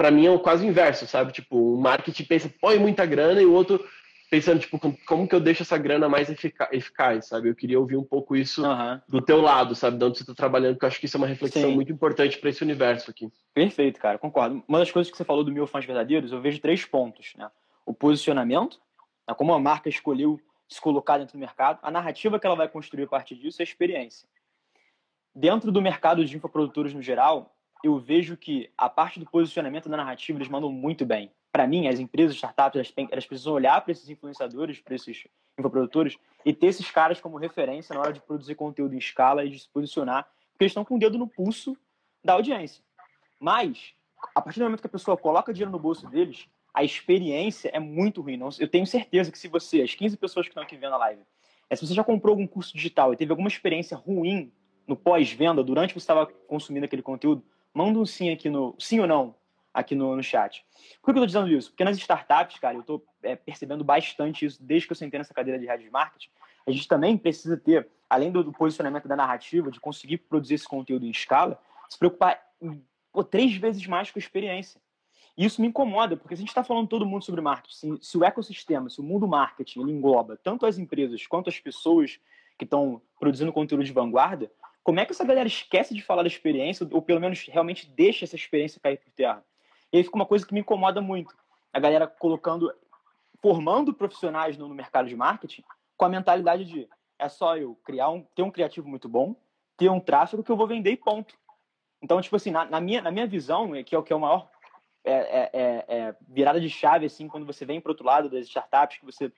[0.02, 3.46] para mim é quase o inverso, sabe, tipo, o marketing pensa, põe muita grana e
[3.46, 3.88] o outro
[4.28, 7.48] pensando, tipo, como que eu deixo essa grana mais eficaz, sabe?
[7.48, 9.00] Eu queria ouvir um pouco isso uhum.
[9.06, 9.96] do teu lado, sabe?
[9.96, 11.74] De onde você está trabalhando, porque eu acho que isso é uma reflexão Sim.
[11.76, 13.30] muito importante para esse universo aqui.
[13.54, 14.64] Perfeito, cara, concordo.
[14.66, 17.48] Uma das coisas que você falou do Mil Fãs Verdadeiros, eu vejo três pontos, né?
[17.86, 18.80] O posicionamento,
[19.28, 19.34] né?
[19.34, 23.04] como a marca escolheu se colocar dentro do mercado, a narrativa que ela vai construir
[23.04, 24.28] a partir disso e a experiência.
[25.32, 29.96] dentro do mercado de infoprodutores no geral, eu vejo que a parte do posicionamento da
[29.96, 31.30] narrativa eles mandam muito bem.
[31.50, 35.26] Para mim, as empresas, startups, elas, elas precisam olhar para esses influenciadores, para esses
[35.58, 39.50] infoprodutores e ter esses caras como referência na hora de produzir conteúdo em escala e
[39.50, 41.76] de se posicionar, porque eles estão com o dedo no pulso
[42.24, 42.82] da audiência.
[43.38, 43.94] Mas,
[44.34, 47.78] a partir do momento que a pessoa coloca dinheiro no bolso deles, a experiência é
[47.78, 48.40] muito ruim.
[48.58, 51.22] Eu tenho certeza que se você, as 15 pessoas que estão aqui vendo a live,
[51.68, 54.52] é, se você já comprou algum curso digital e teve alguma experiência ruim
[54.86, 58.74] no pós-venda, durante que você estava consumindo aquele conteúdo, manda um sim aqui no.
[58.78, 59.34] Sim ou não
[59.72, 60.64] aqui no, no chat.
[61.00, 61.70] Por que eu estou dizendo isso?
[61.70, 65.32] Porque nas startups, cara, eu estou é, percebendo bastante isso desde que eu sentei nessa
[65.32, 66.28] cadeira de rádio de marketing.
[66.66, 70.68] A gente também precisa ter, além do, do, posicionamento da narrativa, de conseguir produzir esse
[70.68, 71.58] conteúdo em escala,
[71.88, 72.40] se preocupar
[73.10, 74.80] pô, três vezes mais com a experiência.
[75.36, 77.74] E isso me incomoda, porque a gente está falando todo mundo sobre marketing.
[77.74, 82.20] Se, se, o ecossistema, se o mundo marketing, engloba tanto as empresas quanto as pessoas
[82.58, 84.52] que estão produzindo conteúdo de vanguarda,
[84.84, 88.24] como é que essa galera esquece de falar da experiência, ou pelo menos realmente deixa
[88.24, 89.44] essa experiência cair por terra?
[89.92, 91.34] E aí fica uma coisa que me incomoda muito.
[91.72, 92.72] A galera colocando,
[93.40, 95.62] formando profissionais no, mercado de marketing
[95.96, 99.36] com a mentalidade de é só eu criar um, ter um criativo muito bom,
[99.76, 101.36] ter um tráfego que eu vou vender e ponto.
[102.02, 104.16] Então, tipo assim, na, na minha, na minha visão, é que é o que é
[104.16, 104.50] o maior
[105.04, 108.46] é, é, é, é virada de chave, assim, quando você vem para outro lado das
[108.46, 109.32] startups, que você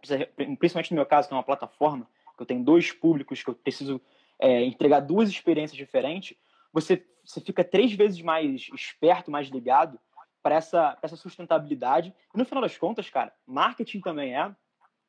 [0.00, 3.50] precisa, principalmente no meu caso, que é uma plataforma, que eu tenho dois públicos, que
[3.50, 4.00] eu preciso
[4.38, 6.36] é, entregar duas experiências diferentes,
[6.72, 9.98] você, você fica três vezes mais esperto, mais ligado
[10.42, 12.14] para essa, essa sustentabilidade.
[12.34, 14.54] E no final das contas, cara, marketing também é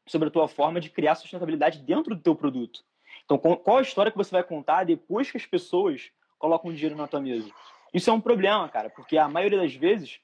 [0.08, 2.84] sobre a tua forma de criar sustentabilidade dentro do teu produto.
[3.26, 6.10] Então, qual a história que você vai contar depois que as pessoas
[6.40, 7.52] colocam dinheiro na tua mesa?
[7.94, 10.20] Isso é um problema, cara, porque a maioria das vezes,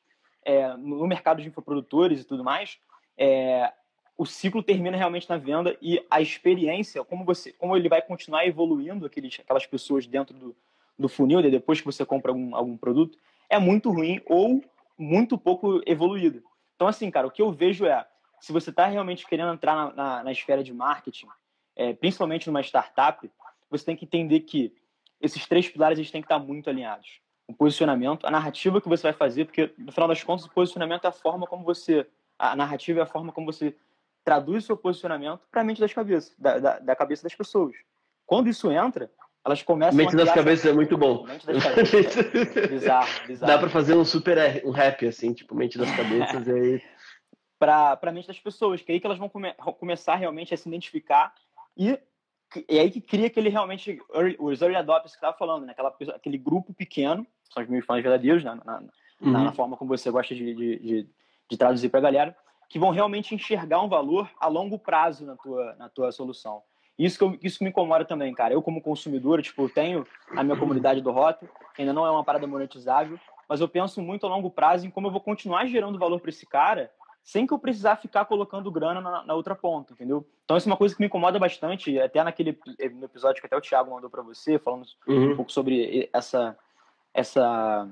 [0.46, 2.80] é, no mercado de infoprodutores e tudo mais,
[3.18, 3.72] é,
[4.18, 8.46] o ciclo termina realmente na venda e a experiência, como você, como ele vai continuar
[8.46, 10.56] evoluindo aqueles, aquelas pessoas dentro do,
[10.98, 13.18] do funil, depois que você compra algum, algum produto,
[13.50, 14.64] é muito ruim ou
[14.98, 16.44] muito pouco evoluído.
[16.76, 18.06] Então, assim, cara, o que eu vejo é,
[18.40, 21.28] se você está realmente querendo entrar na, na, na esfera de marketing,
[21.76, 23.30] é, principalmente numa startup,
[23.70, 24.74] você tem que entender que
[25.20, 27.20] esses três pilares eles têm que estar muito alinhados.
[27.48, 31.06] O posicionamento, a narrativa que você vai fazer, porque no final das contas o posicionamento
[31.06, 32.06] é a forma como você,
[32.38, 33.76] a narrativa é a forma como você
[34.24, 37.76] traduz seu posicionamento para a mente das cabeças, da, da, da, cabeça das pessoas.
[38.26, 39.12] Quando isso entra,
[39.46, 40.12] elas começam mente a.
[40.12, 41.26] Mente das cabeças é muito bom.
[41.28, 42.58] Mente das cabeças.
[42.58, 43.52] É bizarro, bizarro.
[43.52, 46.82] Dá para fazer um super um rap, assim, tipo, mente das cabeças, e aí.
[47.60, 50.58] Para a mente das pessoas, que é aí que elas vão come, começar realmente a
[50.58, 51.34] se identificar
[51.78, 51.98] e
[52.68, 54.00] é aí que cria aquele realmente
[54.38, 55.72] os early adopters que estava falando, né?
[55.72, 58.60] Aquela, aquele grupo pequeno, são os meus fãs verdadeiros, né?
[58.66, 58.90] na, na,
[59.22, 59.32] uhum.
[59.32, 61.10] na, forma como você gosta de, de, de,
[61.50, 62.38] de traduzir para a galera,
[62.74, 66.64] que vão realmente enxergar um valor a longo prazo na tua, na tua solução.
[66.98, 68.52] Isso que, eu, isso que me incomoda também, cara.
[68.52, 72.48] Eu, como consumidor, tipo, tenho a minha comunidade do Rota, ainda não é uma parada
[72.48, 76.20] monetizável, mas eu penso muito a longo prazo em como eu vou continuar gerando valor
[76.20, 76.90] para esse cara
[77.24, 80.28] sem que eu precisar ficar colocando grana na, na, outra ponta, entendeu?
[80.44, 82.58] Então isso é uma coisa que me incomoda bastante, até naquele
[82.96, 85.34] no episódio que até o Thiago mandou para você, falando uhum.
[85.34, 86.58] um pouco sobre essa
[87.14, 87.88] essa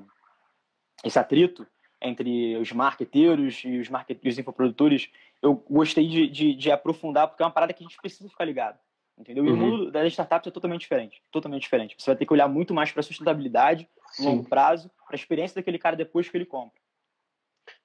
[1.04, 1.64] esse atrito
[2.02, 5.10] entre os marqueteiros e os, market, os infoprodutores,
[5.40, 8.44] eu gostei de, de, de, aprofundar, porque é uma parada que a gente precisa ficar
[8.44, 8.78] ligado.
[9.18, 9.44] Entendeu?
[9.44, 9.54] E uhum.
[9.54, 11.22] o mundo das startups é totalmente diferente.
[11.30, 11.94] Totalmente diferente.
[11.98, 13.88] Você vai ter que olhar muito mais para a sustentabilidade,
[14.18, 16.80] no longo prazo, para a experiência daquele cara depois que ele compra.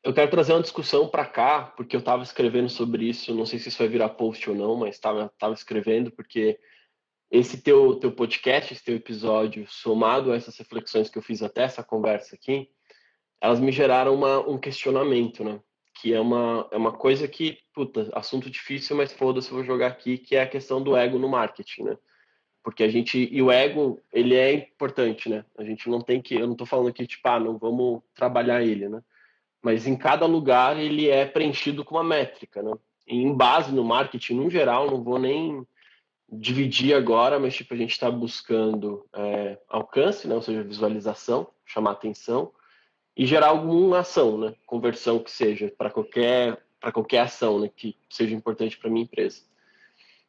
[0.03, 3.59] Eu quero trazer uma discussão para cá, porque eu estava escrevendo sobre isso, não sei
[3.59, 6.57] se isso vai virar post ou não, mas estava tava escrevendo, porque
[7.29, 11.63] esse teu, teu podcast, esse teu episódio, somado a essas reflexões que eu fiz até
[11.63, 12.69] essa conversa aqui,
[13.41, 15.59] elas me geraram uma, um questionamento, né?
[15.93, 20.17] Que é uma, é uma coisa que, puta, assunto difícil, mas foda-se, vou jogar aqui,
[20.17, 21.97] que é a questão do ego no marketing, né?
[22.63, 25.45] Porque a gente, e o ego, ele é importante, né?
[25.57, 28.61] A gente não tem que, eu não tô falando aqui, tipo, ah, não vamos trabalhar
[28.63, 29.01] ele, né?
[29.61, 32.73] Mas em cada lugar ele é preenchido com uma métrica, né?
[33.07, 35.65] E em base no marketing, no geral, não vou nem
[36.29, 40.35] dividir agora, mas tipo, a gente está buscando é, alcance, né?
[40.35, 42.51] ou seja, visualização, chamar atenção,
[43.17, 44.53] e gerar alguma ação, né?
[44.65, 47.71] Conversão que seja para qualquer para qualquer ação, né?
[47.75, 49.41] Que seja importante para minha empresa.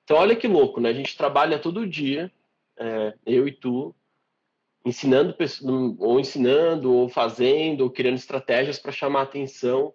[0.02, 0.88] Então olha que louco, né?
[0.88, 2.32] A gente trabalha todo dia,
[2.78, 3.94] é, eu e tu,
[4.82, 5.36] ensinando
[5.98, 9.92] ou ensinando ou fazendo ou criando estratégias para chamar atenção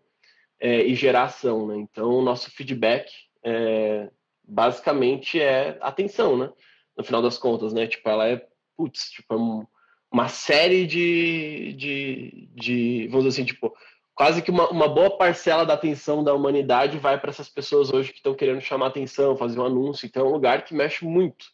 [0.60, 1.78] é, e gerar ação, né?
[1.78, 3.12] Então nosso feedback
[3.44, 4.12] é,
[4.44, 6.54] basicamente é atenção, né?
[6.96, 7.88] No final das contas, né?
[7.88, 8.46] Tipo, ela é
[8.78, 9.66] putz, tipo, é um,
[10.14, 13.76] uma série de, de, de, vamos dizer assim, tipo,
[14.14, 18.12] quase que uma, uma boa parcela da atenção da humanidade vai para essas pessoas hoje
[18.12, 20.06] que estão querendo chamar atenção, fazer um anúncio.
[20.06, 21.48] Então é um lugar que mexe muito.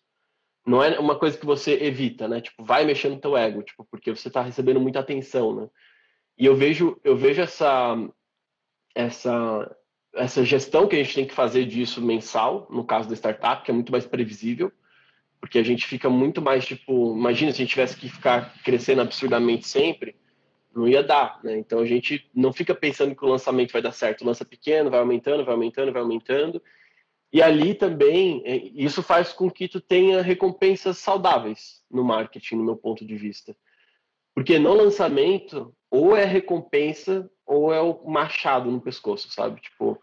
[0.68, 2.42] não é uma coisa que você evita, né?
[2.42, 5.70] Tipo, vai mexer no teu ego, tipo, porque você está recebendo muita atenção, né?
[6.38, 7.96] E eu vejo, eu vejo essa,
[8.94, 9.76] essa,
[10.14, 13.72] essa gestão que a gente tem que fazer disso mensal, no caso da startup, que
[13.72, 14.70] é muito mais previsível,
[15.40, 19.02] porque a gente fica muito mais, tipo, imagina se a gente tivesse que ficar crescendo
[19.02, 20.16] absurdamente sempre,
[20.76, 21.58] não ia dar, né?
[21.58, 25.00] Então a gente não fica pensando que o lançamento vai dar certo, lança pequeno, vai
[25.00, 26.62] aumentando, vai aumentando, vai aumentando,
[27.32, 32.64] e ali também, é, isso faz com que tu tenha recompensas saudáveis no marketing, no
[32.64, 33.56] meu ponto de vista.
[34.34, 39.62] Porque no lançamento, ou é recompensa, ou é o machado no pescoço, sabe?
[39.62, 40.02] Tipo,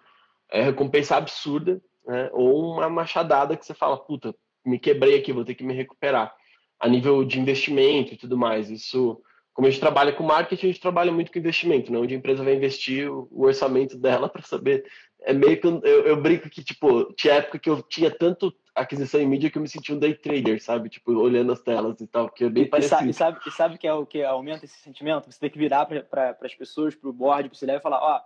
[0.51, 2.31] é recompensa absurda, né?
[2.33, 4.35] ou uma machadada que você fala, puta,
[4.69, 6.35] me quebrei aqui, vou ter que me recuperar.
[6.79, 8.71] A nível de investimento e tudo mais.
[8.71, 9.21] Isso,
[9.55, 11.99] como a gente trabalha com marketing, a gente trabalha muito com investimento, né?
[11.99, 14.85] onde a empresa vai investir o orçamento dela para saber
[15.27, 19.21] é meio que eu, eu, brinco que, tipo, tinha época que eu tinha tanto aquisição
[19.21, 20.89] em mídia que eu me sentia um day trader, sabe?
[20.89, 23.09] Tipo, olhando as telas e tal, que é bem e, parecido.
[23.09, 25.31] E sabe, e sabe que é o que aumenta esse sentimento?
[25.31, 28.21] Você tem que virar para as pessoas, para o board, para o e falar, ó,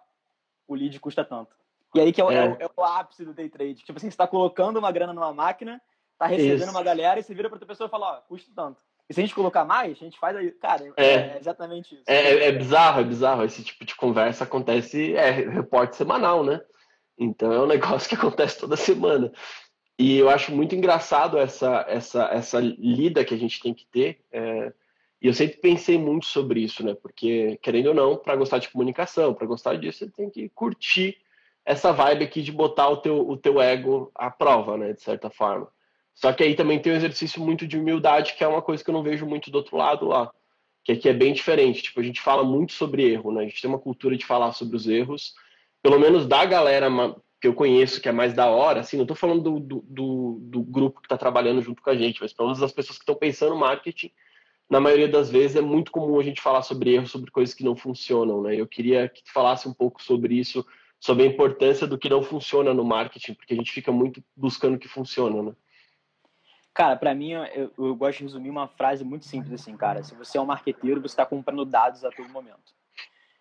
[0.68, 1.56] oh, o lead custa tanto.
[1.94, 2.36] E aí que é o, é.
[2.36, 3.76] É, é o, ápice do day trade.
[3.76, 5.80] Tipo assim, você está colocando uma grana numa máquina,
[6.20, 6.70] tá recebendo Isso.
[6.70, 8.76] uma galera e você vira para outra pessoa e fala, ó, custa tanto.
[9.08, 10.50] E se a gente colocar mais, a gente faz aí.
[10.52, 12.04] Cara, é, é exatamente isso.
[12.06, 13.42] É, é, bizarro, é bizarro.
[13.42, 16.60] Esse tipo de conversa acontece, é reporte semanal, né?
[17.18, 19.32] Então é um negócio que acontece toda semana.
[19.98, 24.20] E eu acho muito engraçado essa, essa, essa lida que a gente tem que ter.
[24.30, 24.72] É,
[25.22, 26.94] e eu sempre pensei muito sobre isso, né?
[26.94, 31.16] Porque, querendo ou não, para gostar de comunicação, para gostar disso, você tem que curtir
[31.64, 34.92] essa vibe aqui de botar o teu, o teu ego à prova, né?
[34.92, 35.68] De certa forma.
[36.20, 38.90] Só que aí também tem um exercício muito de humildade, que é uma coisa que
[38.90, 40.30] eu não vejo muito do outro lado lá.
[40.84, 41.82] Que aqui é bem diferente.
[41.82, 43.40] Tipo, a gente fala muito sobre erro, né?
[43.40, 45.34] A gente tem uma cultura de falar sobre os erros
[45.82, 46.88] pelo menos da galera
[47.40, 50.38] que eu conheço, que é mais da hora, assim, não estou falando do, do, do,
[50.42, 53.02] do, grupo que está trabalhando junto com a gente, mas pelo menos das pessoas que
[53.02, 54.12] estão pensando marketing,
[54.68, 57.64] na maioria das vezes é muito comum a gente falar sobre erros, sobre coisas que
[57.64, 58.60] não funcionam, né?
[58.60, 60.64] Eu queria que tu falasse um pouco sobre isso,
[61.00, 64.74] sobre a importância do que não funciona no marketing, porque a gente fica muito buscando
[64.74, 65.52] o que funciona, né?
[66.72, 70.02] Cara, para mim, eu, eu, gosto de resumir uma frase muito simples assim, cara.
[70.02, 72.72] Se você é um marqueteiro, você está comprando dados a todo momento.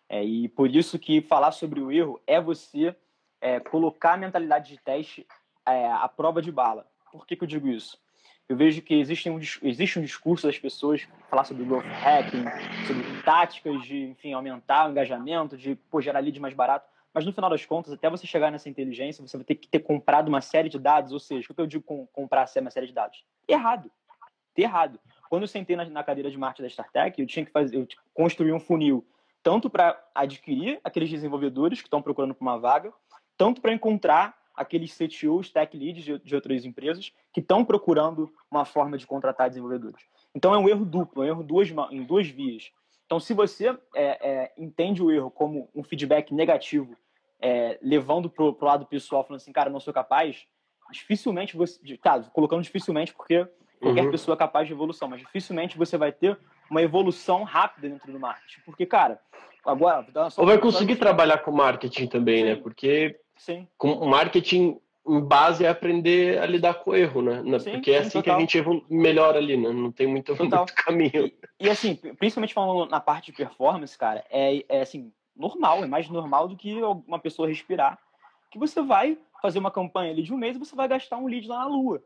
[0.10, 2.96] É, e por isso que falar sobre o erro é você
[3.40, 5.28] é, colocar a mentalidade de teste
[5.66, 6.88] é, à prova de bala.
[7.12, 8.00] Por que, que eu digo isso?
[8.48, 12.44] Eu vejo que existe um, existe um discurso das pessoas falar sobre growth hacking,
[12.88, 16.90] sobre táticas de, enfim, aumentar o engajamento, de pô, gerar lead mais barato.
[17.20, 19.80] Mas no final das contas, até você chegar nessa inteligência, você vai ter que ter
[19.80, 21.12] comprado uma série de dados.
[21.12, 23.26] Ou seja, o que eu digo com comprar uma série de dados?
[23.46, 23.92] Errado.
[24.56, 24.98] Errado.
[25.30, 27.86] Quando eu sentei na, na cadeira de marketing da StarTech, eu tinha que fazer, eu
[28.14, 29.06] construir um funil
[29.44, 32.94] tanto para adquirir aqueles desenvolvedores que estão procurando por uma vaga,
[33.38, 38.64] tanto para encontrar aqueles CTOs, tech leads de, de outras empresas que estão procurando uma
[38.64, 40.06] forma de contratar desenvolvedores.
[40.34, 42.72] Então é um erro duplo, é um erro duas, em duas vias.
[43.10, 46.96] Então, se você é, é, entende o erro como um feedback negativo,
[47.42, 50.46] é, levando para o lado pessoal, falando assim, cara, não sou capaz,
[50.92, 51.80] dificilmente você.
[51.98, 53.48] Tá, colocando dificilmente porque
[53.80, 54.12] qualquer uhum.
[54.12, 56.38] pessoa é capaz de evolução, mas dificilmente você vai ter
[56.70, 58.62] uma evolução rápida dentro do marketing.
[58.66, 59.20] Porque, cara,
[59.66, 60.06] agora.
[60.38, 62.52] Ou vai conseguir trabalhar com marketing também, né?
[62.52, 62.56] Sim.
[62.56, 62.62] né?
[62.64, 63.68] Porque sim.
[63.78, 67.60] com marketing em base é aprender a lidar com o erro, né?
[67.60, 68.24] Sim, Porque é assim total.
[68.24, 69.72] que a gente melhora ali, né?
[69.72, 71.26] Não tem muito, muito caminho.
[71.26, 75.88] E, e, assim, principalmente falando na parte de performance, cara, é, é assim, normal, é
[75.88, 77.98] mais normal do que uma pessoa respirar.
[78.52, 81.28] Que você vai fazer uma campanha ali de um mês e você vai gastar um
[81.28, 82.04] lead lá na lua.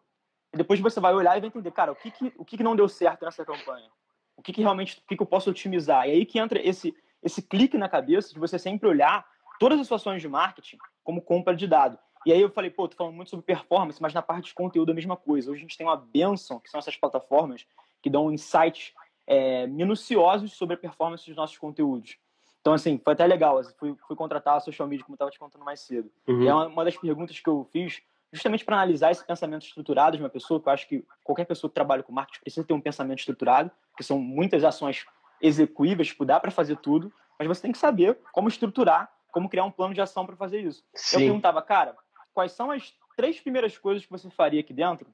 [0.54, 2.63] E depois você vai olhar e vai entender, cara, o que, que, o que, que
[2.63, 3.89] não deu certo nessa campanha?
[4.38, 6.08] O que, que realmente o que, que eu posso otimizar?
[6.08, 9.26] E aí que entra esse, esse clique na cabeça de você sempre olhar
[9.60, 11.98] todas as ações de marketing como compra de dado.
[12.26, 14.89] E aí eu falei, pô, tô falando muito sobre performance, mas na parte de conteúdo
[14.89, 15.52] é a mesma coisa.
[15.52, 17.65] Hoje a gente tem uma benção, que são essas plataformas
[18.02, 18.93] que dão insights
[19.26, 22.17] é, minuciosos sobre a performance dos nossos conteúdos.
[22.63, 23.58] Então, assim, foi até legal.
[23.58, 26.10] Assim, fui, fui contratar a social media, como eu estava te contando mais cedo.
[26.26, 26.43] Uhum.
[26.43, 30.15] E é uma, uma das perguntas que eu fiz justamente para analisar esse pensamento estruturado
[30.15, 32.73] de uma pessoa, que eu acho que qualquer pessoa que trabalha com marketing precisa ter
[32.73, 35.06] um pensamento estruturado, que são muitas ações
[35.41, 39.65] execuíveis, tipo, dá para fazer tudo, mas você tem que saber como estruturar, como criar
[39.65, 40.84] um plano de ação para fazer isso.
[40.95, 41.17] Sim.
[41.17, 41.97] Eu perguntava, cara,
[42.34, 45.13] quais são as três primeiras coisas que você faria aqui dentro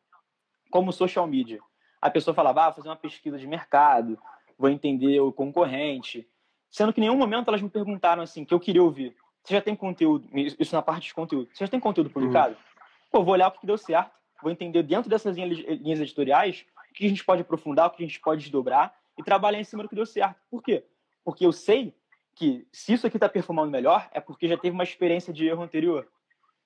[0.70, 1.60] como social media?
[2.00, 4.18] A pessoa falava, ah, vou fazer uma pesquisa de mercado,
[4.58, 6.30] vou entender o concorrente,
[6.70, 9.16] sendo que em nenhum momento elas me perguntaram assim, que eu queria ouvir.
[9.44, 12.54] Você já tem conteúdo, isso na parte de conteúdo, você já tem conteúdo publicado?
[12.54, 12.80] Uhum.
[13.12, 17.06] Pô, vou olhar o que deu certo, vou entender dentro dessas linhas editoriais o que
[17.06, 19.90] a gente pode aprofundar, o que a gente pode desdobrar e trabalhar em cima do
[19.90, 20.40] que deu certo.
[20.50, 20.86] Por quê?
[21.24, 21.96] Porque eu sei
[22.36, 25.62] que se isso aqui está performando melhor, é porque já teve uma experiência de erro
[25.62, 26.08] anterior.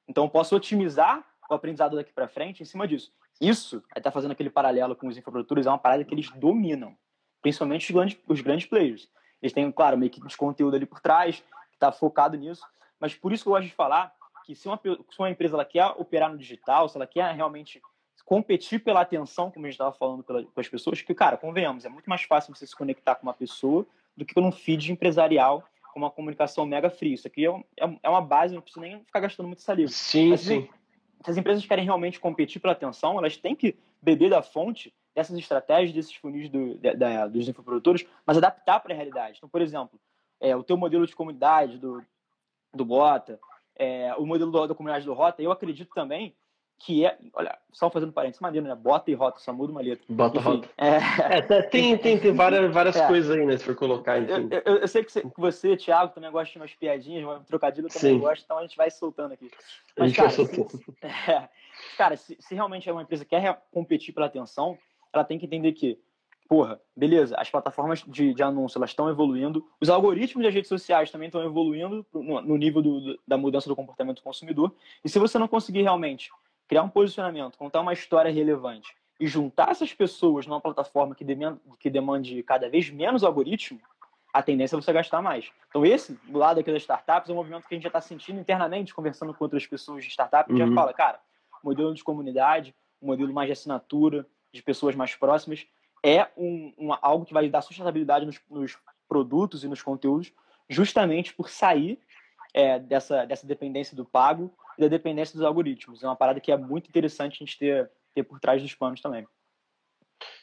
[0.08, 3.12] Então, eu posso otimizar o aprendizado daqui para frente em cima disso.
[3.40, 6.96] isso, aí tá fazendo aquele paralelo com os infoprodutores, é uma parada que eles dominam,
[7.42, 9.10] principalmente os grandes, os grandes players.
[9.44, 12.66] Eles têm, claro, uma equipe de conteúdo ali por trás, que está focado nisso,
[12.98, 14.14] mas por isso que eu gosto de falar
[14.46, 17.82] que se uma, se uma empresa ela quer operar no digital, se ela quer realmente
[18.24, 21.84] competir pela atenção, como a gente estava falando pela, com as pessoas, que, cara, convenhamos,
[21.84, 25.62] é muito mais fácil você se conectar com uma pessoa do que num feed empresarial
[25.94, 27.14] com uma comunicação mega fria.
[27.14, 29.92] Isso aqui é, é, é uma base, não precisa nem ficar gastando muito saliva.
[29.92, 30.70] Sim, Mas, sim.
[31.24, 35.38] Se as empresas querem realmente competir pela atenção, elas têm que beber da fonte dessas
[35.38, 39.38] estratégias, desses funis do, da, dos infoprodutores, mas adaptar para a realidade.
[39.38, 40.00] Então, por exemplo,
[40.40, 42.04] é, o teu modelo de comunidade do,
[42.74, 43.40] do Bota,
[43.76, 46.36] é, o modelo da comunidade do Rota, eu acredito também
[46.80, 48.76] que é, olha, só fazendo parênteses, maneiro, né?
[48.76, 50.04] Bota e rota, só muda uma letra.
[50.10, 50.70] Bota enfim, rota.
[50.78, 50.98] É...
[51.38, 53.08] É, tem, tem, tem várias, várias é.
[53.08, 53.58] coisas aí, né?
[53.58, 54.50] Se for colocar, enfim.
[54.52, 57.44] Eu, eu, eu sei que você, que você, Thiago, também gosta de umas piadinhas, um
[57.46, 58.20] trocadilho eu também Sim.
[58.20, 59.50] gosto, então a gente vai soltando aqui.
[59.98, 60.70] Mas, a gente cara, vai soltando.
[60.72, 60.94] Se,
[61.32, 61.50] é,
[61.98, 64.78] cara, se, se realmente é uma empresa que quer competir pela atenção,
[65.14, 66.00] ela tem que entender que,
[66.50, 71.12] porra, beleza, as plataformas de, de anúncio elas estão evoluindo, os algoritmos das redes sociais
[71.12, 74.74] também estão evoluindo no, no nível do, da mudança do comportamento do consumidor,
[75.04, 76.32] e se você não conseguir realmente
[76.68, 81.60] criar um posicionamento, contar uma história relevante e juntar essas pessoas numa plataforma que demande,
[81.80, 83.80] que demande cada vez menos algoritmo,
[84.34, 85.52] a tendência é você gastar mais.
[85.70, 88.02] Então, esse, do lado aqui das startups, é um movimento que a gente já está
[88.02, 90.68] sentindo internamente, conversando com outras pessoas de startup, que uhum.
[90.68, 91.20] já fala, cara,
[91.64, 95.66] modelo de comunidade, um modelo mais de assinatura, de pessoas mais próximas,
[96.04, 100.34] é um, um algo que vai dar sustentabilidade nos, nos, produtos e nos conteúdos,
[100.68, 102.00] justamente por sair
[102.54, 106.04] é, dessa, dessa dependência do pago e da dependência dos algoritmos.
[106.04, 109.02] É uma parada que é muito interessante a gente ter, ter por trás dos panos
[109.02, 109.28] também.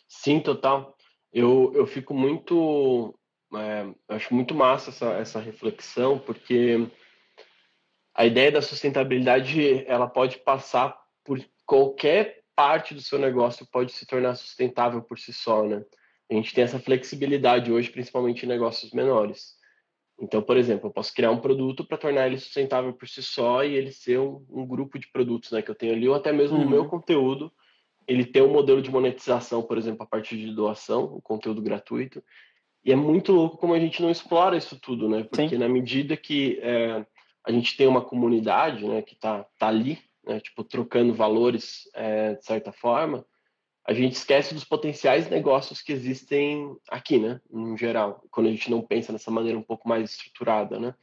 [0.07, 0.97] Sim, total.
[1.33, 3.15] Eu, eu fico muito.
[3.55, 6.89] É, acho muito massa essa, essa reflexão, porque
[8.15, 14.05] a ideia da sustentabilidade ela pode passar por qualquer parte do seu negócio pode se
[14.05, 15.83] tornar sustentável por si só, né?
[16.31, 19.55] A gente tem essa flexibilidade hoje, principalmente em negócios menores.
[20.21, 23.65] Então, por exemplo, eu posso criar um produto para tornar ele sustentável por si só
[23.65, 26.35] e ele ser um, um, grupo de produtos né, que eu tenho ali, ou até
[26.35, 26.65] mesmo uhum.
[26.65, 27.51] no meu conteúdo,
[28.07, 32.23] ele ter um modelo de monetização, por exemplo, a partir de doação, o conteúdo gratuito.
[32.85, 35.23] E é muito louco como a gente não explora isso tudo, né?
[35.25, 35.57] Porque Sim.
[35.57, 37.07] na medida que é,
[37.43, 42.35] a gente tem uma comunidade né, que está tá ali, né, tipo, trocando valores é,
[42.35, 43.25] de certa forma,
[43.87, 48.71] a gente esquece dos potenciais negócios que existem aqui, né, em geral, quando a gente
[48.71, 50.95] não pensa dessa maneira um pouco mais estruturada, né.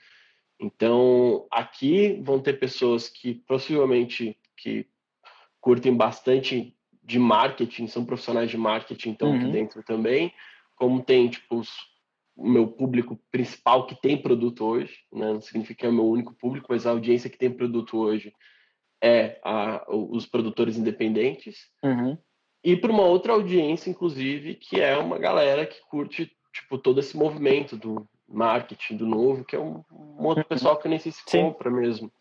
[0.60, 4.88] Então, aqui vão ter pessoas que possivelmente que
[5.60, 9.38] curtem bastante de marketing, são profissionais de marketing, então uhum.
[9.38, 10.34] aqui dentro também,
[10.76, 11.70] como tem, tipo, os,
[12.36, 16.08] o meu público principal que tem produto hoje, né, não significa que é o meu
[16.08, 18.34] único público, mas a audiência que tem produto hoje
[19.02, 21.58] é a, os produtores independentes.
[21.84, 22.18] Uhum
[22.68, 27.16] e para uma outra audiência, inclusive, que é uma galera que curte tipo todo esse
[27.16, 30.50] movimento do marketing do novo, que é um, um outro uhum.
[30.50, 31.44] pessoal que eu nem sei se Sim.
[31.44, 32.12] compra mesmo,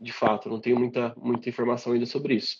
[0.00, 2.56] de fato, não tenho muita, muita informação ainda sobre isso.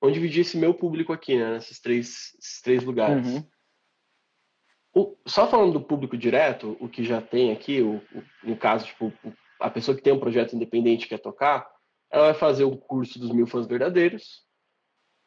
[0.00, 3.26] Vamos dividir esse meu público aqui, né, nesses três, esses três lugares.
[3.26, 3.44] Uhum.
[4.94, 8.86] O, só falando do público direto, o que já tem aqui, o, o, no caso,
[8.86, 9.12] tipo,
[9.58, 11.66] a pessoa que tem um projeto independente e quer tocar,
[12.14, 14.44] ela vai fazer o curso dos mil fãs verdadeiros,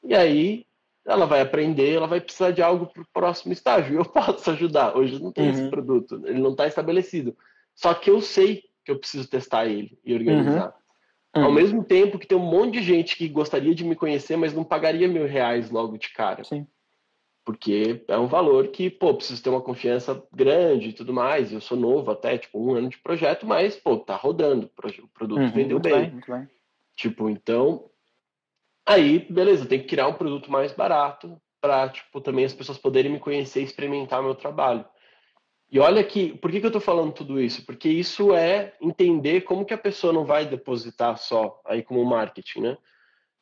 [0.01, 0.65] e aí
[1.05, 3.97] ela vai aprender, ela vai precisar de algo para o próximo estágio.
[3.97, 4.95] Eu posso ajudar.
[4.95, 5.51] Hoje não tem uhum.
[5.51, 7.35] esse produto, ele não está estabelecido.
[7.75, 10.73] Só que eu sei que eu preciso testar ele e organizar.
[11.35, 11.43] Uhum.
[11.43, 14.53] Ao mesmo tempo que tem um monte de gente que gostaria de me conhecer, mas
[14.53, 16.45] não pagaria mil reais logo de cara.
[16.45, 16.65] Sim.
[17.45, 21.51] Porque é um valor que, pô, preciso ter uma confiança grande e tudo mais.
[21.51, 24.71] Eu sou novo até, tipo, um ano de projeto, mas, pô, tá rodando.
[25.03, 26.09] O produto uhum, vendeu bem.
[26.27, 26.49] bem.
[26.97, 27.89] Tipo, então,
[28.87, 33.11] Aí, beleza, tem que criar um produto mais barato para, tipo, também as pessoas poderem
[33.11, 34.85] me conhecer e experimentar meu trabalho.
[35.69, 37.65] E olha que, por que, que eu estou falando tudo isso?
[37.65, 42.61] Porque isso é entender como que a pessoa não vai depositar só aí como marketing,
[42.61, 42.77] né?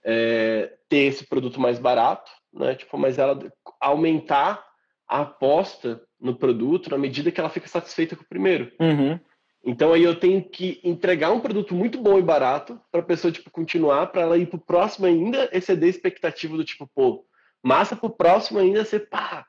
[0.04, 2.74] É, ter esse produto mais barato, né?
[2.74, 3.38] Tipo, mas ela
[3.80, 4.66] aumentar
[5.08, 8.72] a aposta no produto na medida que ela fica satisfeita com o primeiro.
[8.80, 9.20] Uhum.
[9.66, 13.32] Então aí eu tenho que entregar um produto muito bom e barato para a pessoa
[13.32, 17.26] tipo continuar, para ela ir pro próximo ainda exceder a expectativa do tipo, pô,
[17.64, 19.44] massa pro próximo ainda ser pá,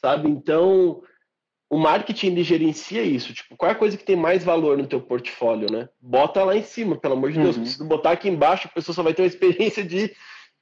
[0.00, 0.30] sabe?
[0.30, 1.02] Então,
[1.68, 4.86] o marketing ele gerencia isso, tipo, qual é a coisa que tem mais valor no
[4.86, 5.90] teu portfólio, né?
[6.00, 7.66] Bota lá em cima, pelo amor de Deus, uhum.
[7.66, 10.10] se botar aqui embaixo, a pessoa só vai ter uma experiência de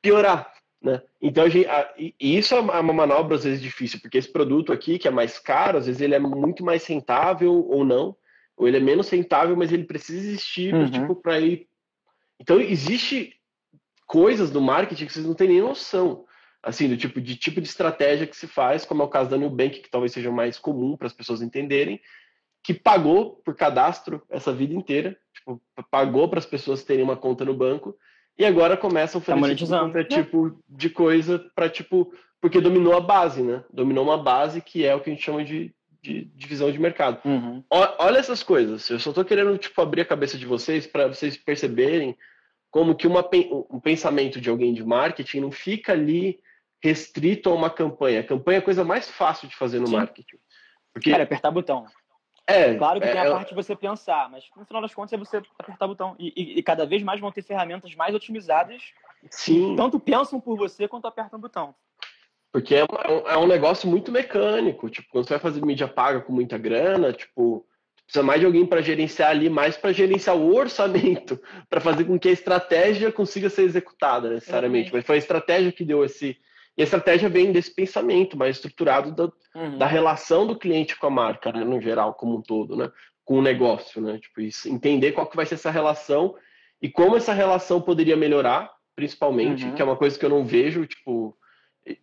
[0.02, 0.52] piorar,
[0.82, 1.00] né?
[1.22, 4.72] Então, a gente, a, e isso é uma manobra às vezes difícil, porque esse produto
[4.72, 8.16] aqui, que é mais caro, às vezes ele é muito mais rentável ou não,
[8.58, 10.90] ou ele é menos rentável, mas ele precisa existir uhum.
[10.90, 11.66] tipo, para ir.
[12.40, 13.34] Então, existe
[14.06, 16.24] coisas do marketing que vocês não têm nem noção.
[16.62, 19.38] assim, do tipo de tipo de estratégia que se faz, como é o caso da
[19.38, 22.00] Nubank, que talvez seja mais comum para as pessoas entenderem,
[22.64, 27.44] que pagou por cadastro essa vida inteira, tipo, pagou para as pessoas terem uma conta
[27.44, 27.96] no banco
[28.36, 29.40] e agora começa a oferecer
[29.92, 33.64] tá tipo de coisa para tipo porque dominou a base, né?
[33.72, 37.20] Dominou uma base que é o que a gente chama de, de divisão de mercado.
[37.24, 37.62] Uhum.
[37.70, 38.88] Olha essas coisas.
[38.88, 42.16] Eu só estou querendo tipo abrir a cabeça de vocês para vocês perceberem
[42.70, 43.28] como que uma,
[43.70, 46.40] um pensamento de alguém de marketing não fica ali
[46.80, 48.20] restrito a uma campanha.
[48.20, 49.96] A campanha é a coisa mais fácil de fazer no Sim.
[49.96, 50.38] marketing.
[50.92, 51.10] Porque...
[51.10, 51.86] Cara, apertar botão.
[52.46, 53.30] É, claro que é, tem a é...
[53.30, 56.16] parte de você pensar, mas no final das contas é você apertar o botão.
[56.18, 58.82] E, e, e, cada vez mais vão ter ferramentas mais otimizadas
[59.30, 59.76] Sim.
[59.76, 61.74] tanto pensam por você quanto apertam o botão.
[62.52, 62.86] Porque é,
[63.26, 64.88] é, um negócio muito mecânico.
[64.88, 67.66] Tipo, quando você vai fazer mídia paga com muita grana, tipo,
[68.04, 72.18] precisa mais de alguém para gerenciar ali, mais para gerenciar o orçamento, para fazer com
[72.18, 74.90] que a estratégia consiga ser executada necessariamente.
[74.90, 74.96] Uhum.
[74.96, 76.38] Mas foi a estratégia que deu esse,
[76.76, 79.24] e a estratégia vem desse pensamento mais estruturado da,
[79.54, 79.76] uhum.
[79.76, 82.90] da relação do cliente com a marca, né, no geral, como um todo, né?
[83.24, 84.18] Com o negócio, né?
[84.18, 86.34] Tipo, isso, entender qual que vai ser essa relação
[86.80, 89.74] e como essa relação poderia melhorar, principalmente, uhum.
[89.74, 91.36] que é uma coisa que eu não vejo, tipo,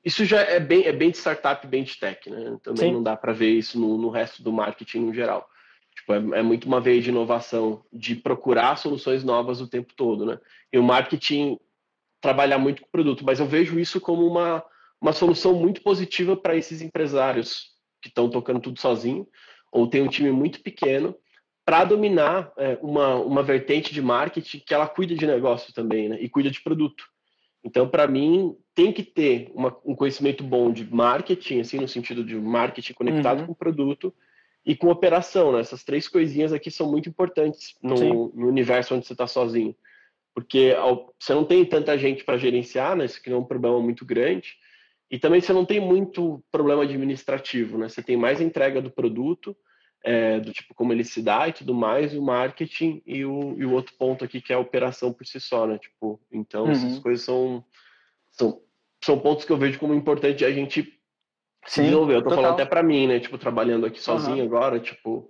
[0.03, 2.57] isso já é bem, é bem de startup, bem de tech, né?
[2.63, 2.93] Também Sim.
[2.93, 5.49] não dá para ver isso no, no, resto do marketing no geral.
[5.95, 10.25] Tipo, é, é, muito uma veia de inovação, de procurar soluções novas o tempo todo,
[10.25, 10.39] né?
[10.71, 11.57] E o marketing
[12.21, 14.63] trabalhar muito com o produto, mas eu vejo isso como uma,
[14.99, 17.71] uma solução muito positiva para esses empresários
[18.01, 19.27] que estão tocando tudo sozinho,
[19.71, 21.15] ou tem um time muito pequeno,
[21.65, 26.17] para dominar é, uma, uma vertente de marketing que ela cuida de negócio também, né?
[26.19, 27.05] E cuida de produto.
[27.65, 32.23] Então, para mim, tem que ter uma, um conhecimento bom de marketing, assim, no sentido
[32.23, 33.47] de marketing conectado uhum.
[33.47, 34.13] com o produto
[34.63, 35.59] e com operação, né?
[35.59, 39.75] Essas três coisinhas aqui são muito importantes no, no universo onde você está sozinho
[40.35, 40.75] porque
[41.17, 43.05] você não tem tanta gente para gerenciar, né?
[43.05, 44.57] Isso aqui é um problema muito grande.
[45.09, 47.87] E também você não tem muito problema administrativo, né?
[47.87, 49.55] Você tem mais entrega do produto,
[50.05, 53.65] é, do tipo como ele se dá e tudo mais, o marketing e o, e
[53.65, 55.79] o outro ponto aqui que é a operação por si só, né?
[55.79, 56.71] Tipo, então uhum.
[56.71, 57.65] essas coisas são,
[58.29, 58.61] são,
[59.03, 60.93] são pontos que eu vejo como importante a gente
[61.65, 62.17] Sim, desenvolver.
[62.17, 62.43] Eu tô total.
[62.43, 63.19] falando até para mim, né?
[63.19, 64.45] Tipo, trabalhando aqui sozinho uhum.
[64.45, 65.27] agora, tipo,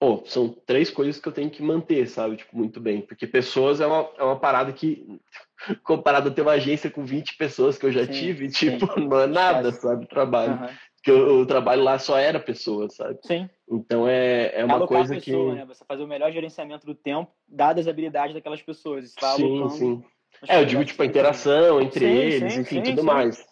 [0.00, 2.38] pô, são três coisas que eu tenho que manter, sabe?
[2.38, 3.02] Tipo, muito bem.
[3.02, 5.20] Porque pessoas é uma, é uma parada que,
[5.84, 8.78] comparado a ter uma agência com 20 pessoas que eu já sim, tive, sim.
[8.78, 10.08] tipo, não é nada, sabe?
[10.08, 10.54] Trabalho.
[10.62, 10.68] Uhum.
[10.98, 13.18] Porque o, o, trabalho lá só era pessoas, sabe?
[13.22, 13.48] Sim.
[13.70, 15.58] Então é, é uma coisa pessoa, que.
[15.58, 15.64] Né?
[15.66, 19.04] Você fazer o melhor gerenciamento do tempo, dadas as habilidades daquelas pessoas.
[19.04, 20.04] Isso sim, sim.
[20.48, 23.46] É, eu digo, tipo, a interação entre sim, eles, enfim, tudo mais.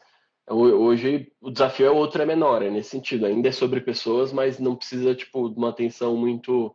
[0.49, 3.27] Hoje o desafio é outro, é menor, é nesse sentido.
[3.27, 6.75] Ainda é sobre pessoas, mas não precisa, tipo, de uma atenção muito,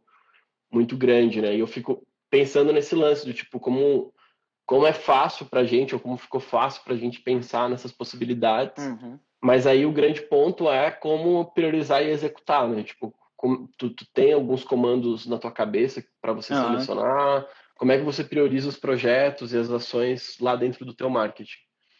[0.69, 1.55] muito grande, né?
[1.55, 4.13] E eu fico pensando nesse lance do tipo, como,
[4.65, 8.83] como é fácil pra gente, ou como ficou fácil pra gente pensar nessas possibilidades.
[8.85, 9.17] Uhum.
[9.41, 12.83] Mas aí o grande ponto é como priorizar e executar, né?
[12.83, 17.47] Tipo, como, tu, tu tem alguns comandos na tua cabeça para você selecionar?
[17.75, 21.57] Como é que você prioriza os projetos e as ações lá dentro do teu marketing?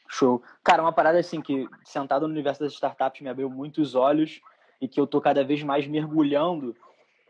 [0.07, 0.43] Show.
[0.63, 4.39] Cara, uma parada assim que, sentado no universo das startups, me abriu muitos olhos
[4.79, 6.75] e que eu tô cada vez mais mergulhando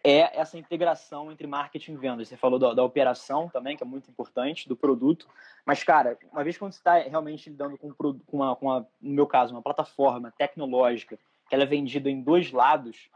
[0.04, 2.28] é essa integração entre marketing e vendas.
[2.28, 5.28] Você falou da, da, operação também, que é muito importante, do produto.
[5.66, 9.14] Mas, cara, uma vez que você está realmente lidando com, com, uma, com uma, no
[9.14, 13.10] meu caso, uma plataforma tecnológica, que ela é vendida em dois lados,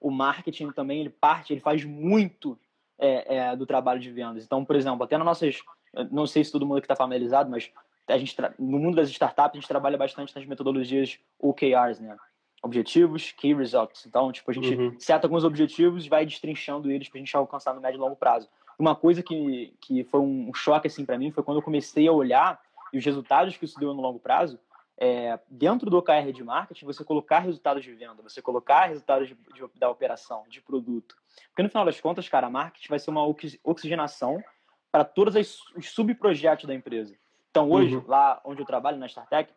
[0.00, 2.58] o marketing também, ele parte, ele faz muito
[2.98, 4.44] é, é, do trabalho de vendas.
[4.44, 5.62] Então, por exemplo, até nas nossas,
[6.10, 7.70] não sei se todo mundo que está familiarizado, mas
[8.08, 12.16] a gente no mundo das startups a gente trabalha bastante nas metodologias OKRs, né?
[12.62, 14.04] Objetivos, Key Results.
[14.06, 14.96] Então, tipo, a gente uhum.
[14.98, 18.16] seta alguns objetivos e vai destrinchando eles para a gente alcançar no médio e longo
[18.16, 18.48] prazo.
[18.78, 22.12] Uma coisa que, que foi um choque assim para mim foi quando eu comecei a
[22.12, 22.60] olhar
[22.92, 24.58] e os resultados que isso deu no longo prazo.
[25.00, 29.34] É, dentro do OKR de marketing, você colocar resultados de venda, você colocar resultados de,
[29.34, 31.16] de, da operação, de produto.
[31.50, 33.24] Porque no final das contas, cara, marketing vai ser uma
[33.62, 34.42] oxigenação
[34.90, 35.36] para todos
[35.76, 37.14] os subprojetos da empresa.
[37.50, 38.04] Então, hoje, uhum.
[38.08, 39.52] lá onde eu trabalho, na StarTech,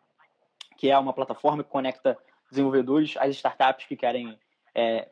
[0.76, 2.16] que é uma plataforma que conecta
[2.52, 4.38] desenvolvedores às startups que querem
[4.74, 5.08] é,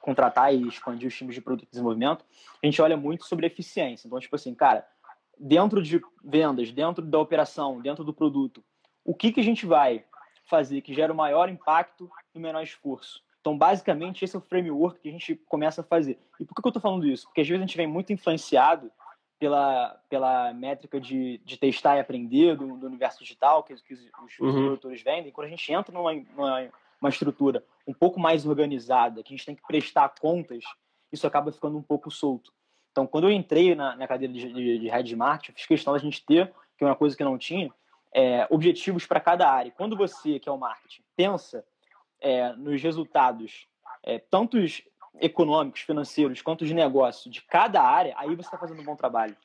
[0.00, 2.24] contratar e expandir os times de produto e desenvolvimento,
[2.62, 4.06] a gente olha muito sobre eficiência.
[4.06, 4.86] Então, tipo assim, cara,
[5.38, 8.62] dentro de vendas, dentro da operação, dentro do produto,
[9.04, 10.04] o que, que a gente vai
[10.46, 13.22] fazer que gera o maior impacto e o menor esforço?
[13.40, 16.18] Então, basicamente, esse é o framework que a gente começa a fazer.
[16.38, 17.26] E por que eu estou falando isso?
[17.26, 18.90] Porque às vezes a gente vem muito influenciado
[19.42, 24.00] pela, pela métrica de, de testar e aprender do, do universo digital que, que os,
[24.00, 24.52] os uhum.
[24.52, 26.70] produtores vendem, quando a gente entra numa, numa
[27.00, 30.62] uma estrutura um pouco mais organizada, que a gente tem que prestar contas,
[31.10, 32.52] isso acaba ficando um pouco solto.
[32.92, 35.92] Então, quando eu entrei na, na cadeira de, de, de head marketing, eu fiz questão
[35.92, 37.68] da gente ter, que é uma coisa que não tinha,
[38.14, 39.72] é, objetivos para cada área.
[39.72, 41.64] Quando você, que é o marketing, pensa
[42.20, 43.66] é, nos resultados,
[44.04, 44.56] é, tanto
[45.20, 49.36] econômicos, financeiros, quanto de negócio de cada área, aí você está fazendo um bom trabalho.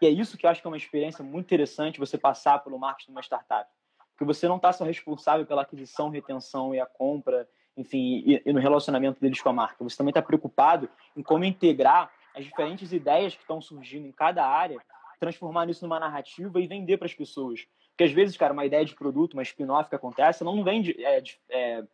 [0.00, 2.78] E é isso que eu acho que é uma experiência muito interessante você passar pelo
[2.78, 3.70] marketing de uma startup.
[4.10, 8.52] Porque você não está só responsável pela aquisição, retenção e a compra, enfim, e, e
[8.52, 9.82] no relacionamento deles com a marca.
[9.84, 14.44] Você também está preocupado em como integrar as diferentes ideias que estão surgindo em cada
[14.44, 14.78] área,
[15.20, 17.66] transformar isso numa narrativa e vender para as pessoas.
[17.90, 21.04] Porque às vezes, cara, uma ideia de produto, uma spin-off que acontece, não vem de,
[21.04, 21.84] é, de, é,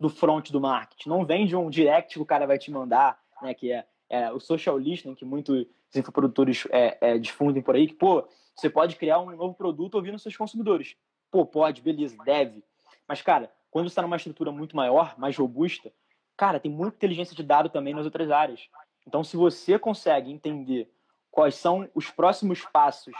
[0.00, 3.20] do front do marketing, não vem de um direct que o cara vai te mandar,
[3.42, 7.86] né, que é, é o social listening, que muitos infoprodutores é, é, difundem por aí,
[7.86, 10.96] que, pô, você pode criar um novo produto ouvindo seus consumidores.
[11.30, 12.64] Pô, pode, beleza, deve.
[13.06, 15.92] Mas, cara, quando você está numa estrutura muito maior, mais robusta,
[16.36, 18.68] cara, tem muita inteligência de dado também nas outras áreas.
[19.06, 20.90] Então, se você consegue entender
[21.30, 23.14] quais são os próximos passos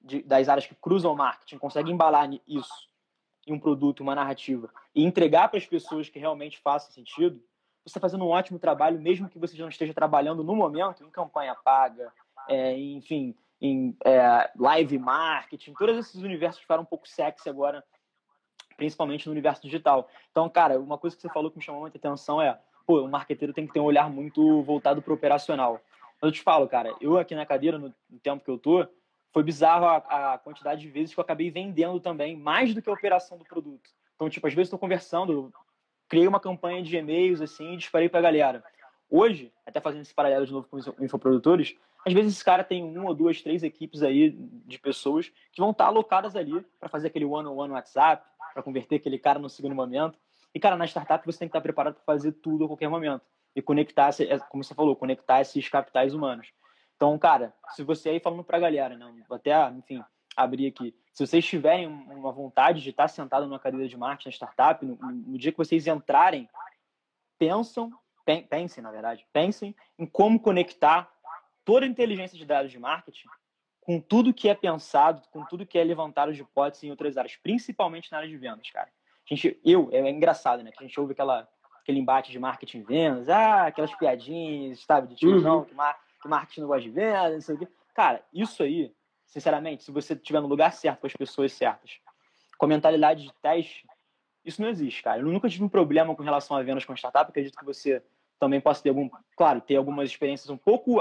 [0.00, 2.88] de, das áreas que cruzam o marketing, consegue embalar isso
[3.52, 7.42] um produto, uma narrativa, e entregar para as pessoas que realmente faça sentido,
[7.84, 11.04] você está fazendo um ótimo trabalho, mesmo que você já não esteja trabalhando no momento
[11.04, 12.12] em campanha paga,
[12.48, 17.84] é, enfim, em é, live marketing, todos esses universos ficaram um pouco sexy agora,
[18.76, 20.08] principalmente no universo digital.
[20.30, 23.08] Então, cara, uma coisa que você falou que me chamou muita atenção é, pô, o
[23.08, 25.80] marqueteiro tem que ter um olhar muito voltado para o operacional.
[26.20, 28.86] Mas eu te falo, cara, eu aqui na cadeira, no, no tempo que eu tô,
[29.32, 32.88] foi bizarro a, a, quantidade de vezes que eu acabei vendendo também, mais do que
[32.88, 33.90] a operação do produto.
[34.14, 35.52] Então, tipo, às vezes estou conversando,
[36.08, 38.64] criei uma campanha de e-mails, assim, e disparei para a galera.
[39.10, 41.76] Hoje, até fazendo esse paralelo de novo com os infoprodutores,
[42.06, 45.86] às vezes esse cara tem uma duas, três equipes aí de pessoas que vão estar
[45.86, 50.18] alocadas ali para fazer aquele one-on-one no WhatsApp, para converter aquele cara no segundo momento.
[50.54, 53.22] E, cara, na startup você tem que estar preparado para fazer tudo a qualquer momento
[53.54, 56.48] e conectar, é, como você falou, conectar esses capitais humanos.
[56.98, 60.02] Então, cara, se você aí falando para a galera, né, vou até, enfim,
[60.36, 64.32] abrir aqui, se vocês tiverem uma vontade de estar sentado numa cadeira de marketing na
[64.32, 66.48] startup, no, no dia que vocês entrarem,
[67.38, 67.92] pensam,
[68.50, 71.08] pensem, na verdade, pensem em como conectar
[71.64, 73.28] toda a inteligência de dados de marketing
[73.80, 77.36] com tudo que é pensado, com tudo que é levantado de hipóteses em outras áreas,
[77.36, 78.88] principalmente na área de vendas, cara.
[78.88, 81.48] A gente, eu, é engraçado, né, que a gente ouve aquela
[81.80, 85.64] aquele embate de marketing e vendas, ah, aquelas piadinhas, sabe, de tiozão, uhum.
[85.64, 87.68] que, mar, que marketing não gosta de vendas, não sei o quê.
[87.94, 88.94] Cara, isso aí,
[89.26, 91.98] sinceramente, se você estiver no lugar certo com as pessoas certas,
[92.56, 93.86] com a mentalidade de teste,
[94.44, 95.20] isso não existe, cara.
[95.20, 98.02] Eu nunca tive um problema com relação a vendas com startup, acredito que você
[98.38, 101.00] também possa ter algum, claro, ter algumas experiências um pouco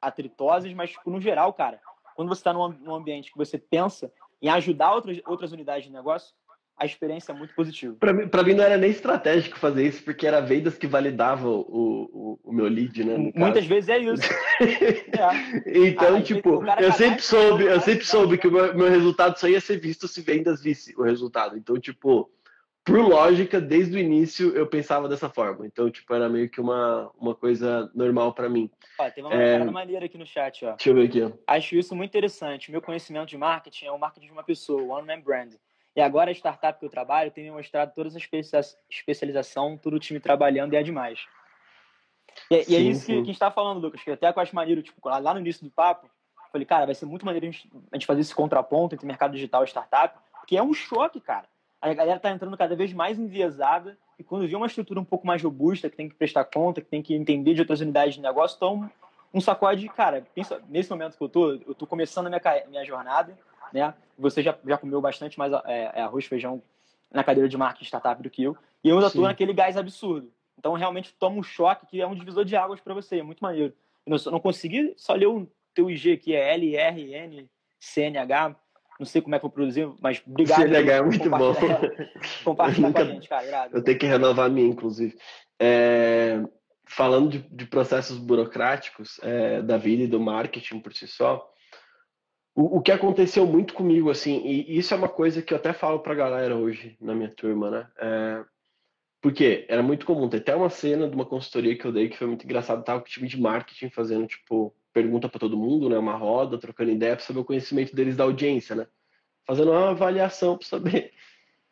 [0.00, 1.80] atritosas, mas tipo, no geral, cara,
[2.14, 6.34] quando você está num ambiente que você pensa em ajudar outras, outras unidades de negócio,
[6.78, 7.96] a experiência é muito positiva.
[7.98, 11.60] Para mim, mim não era nem estratégico fazer isso, porque era vendas que validava o,
[11.60, 13.16] o, o meu lead, né?
[13.16, 13.68] Muitas caso.
[13.68, 14.22] vezes é isso.
[14.62, 15.88] é.
[15.88, 19.60] Então, tipo, eu sempre soube, eu sempre soube que o meu, meu resultado só ia
[19.60, 21.56] ser visto se vendas visse o resultado.
[21.56, 22.30] Então, tipo,
[22.84, 25.66] por lógica, desde o início eu pensava dessa forma.
[25.66, 28.70] Então, tipo, era meio que uma, uma coisa normal para mim.
[28.98, 29.64] Ó, tem uma é...
[29.64, 30.76] maneira aqui no chat, ó.
[30.76, 31.32] Deixa eu ver aqui, ó.
[31.46, 32.70] Acho isso muito interessante.
[32.70, 35.54] Meu conhecimento de marketing é o marketing de uma pessoa, one man brand.
[35.98, 39.98] E agora a startup que eu trabalho tem me mostrado toda essa especialização, todo o
[39.98, 41.26] time trabalhando e é demais.
[42.48, 44.38] E, sim, e é isso que, que, a gente está falando, Lucas, que até com
[44.38, 46.08] as maneiro, tipo, lá no início do papo,
[46.52, 49.32] falei, cara, vai ser muito maneiro a gente, a gente fazer esse contraponto entre mercado
[49.32, 51.48] digital e startup, porque é um choque, cara.
[51.82, 55.26] A galera tá entrando cada vez mais enviesada e quando vê uma estrutura um pouco
[55.26, 58.20] mais robusta, que tem que prestar conta, que tem que entender de outras unidades de
[58.20, 58.88] negócio, então
[59.34, 62.84] um sacode, cara, pensa, nesse momento que eu tô, eu tô começando a minha, minha
[62.84, 63.36] jornada,
[63.72, 63.94] né?
[64.18, 66.62] Você já, já comeu bastante mais é, é arroz e feijão
[67.12, 68.56] na cadeira de marketing startup do que eu.
[68.82, 70.30] E eu ainda estou naquele gás absurdo.
[70.58, 73.18] Então, realmente, toma um choque que é um divisor de águas para você.
[73.18, 73.72] É muito maneiro.
[74.04, 78.56] Eu não, não consegui só ler o teu IG aqui, é LRNCNH.
[78.98, 80.62] Não sei como é que eu vou produzir, mas obrigado.
[80.62, 81.54] CNH é muito bom.
[82.44, 83.46] Compartilha com a gente, cara.
[83.46, 83.76] Irado.
[83.76, 85.16] Eu tenho que renovar a minha, inclusive.
[85.60, 86.42] É,
[86.84, 91.48] falando de, de, processos burocráticos é, da vida e do marketing por si só,
[92.58, 95.72] o, o, que aconteceu muito comigo, assim, e isso é uma coisa que eu até
[95.72, 97.86] falo pra galera hoje na minha turma, né?
[97.96, 98.44] É,
[99.20, 102.18] porque era muito comum, tem até uma cena de uma consultoria que eu dei que
[102.18, 105.88] foi muito engraçado, tava com o time de marketing fazendo, tipo, pergunta para todo mundo,
[105.88, 105.96] né?
[105.96, 108.88] Uma roda, trocando ideia para saber o conhecimento deles da audiência, né?
[109.46, 111.12] Fazendo uma avaliação para saber.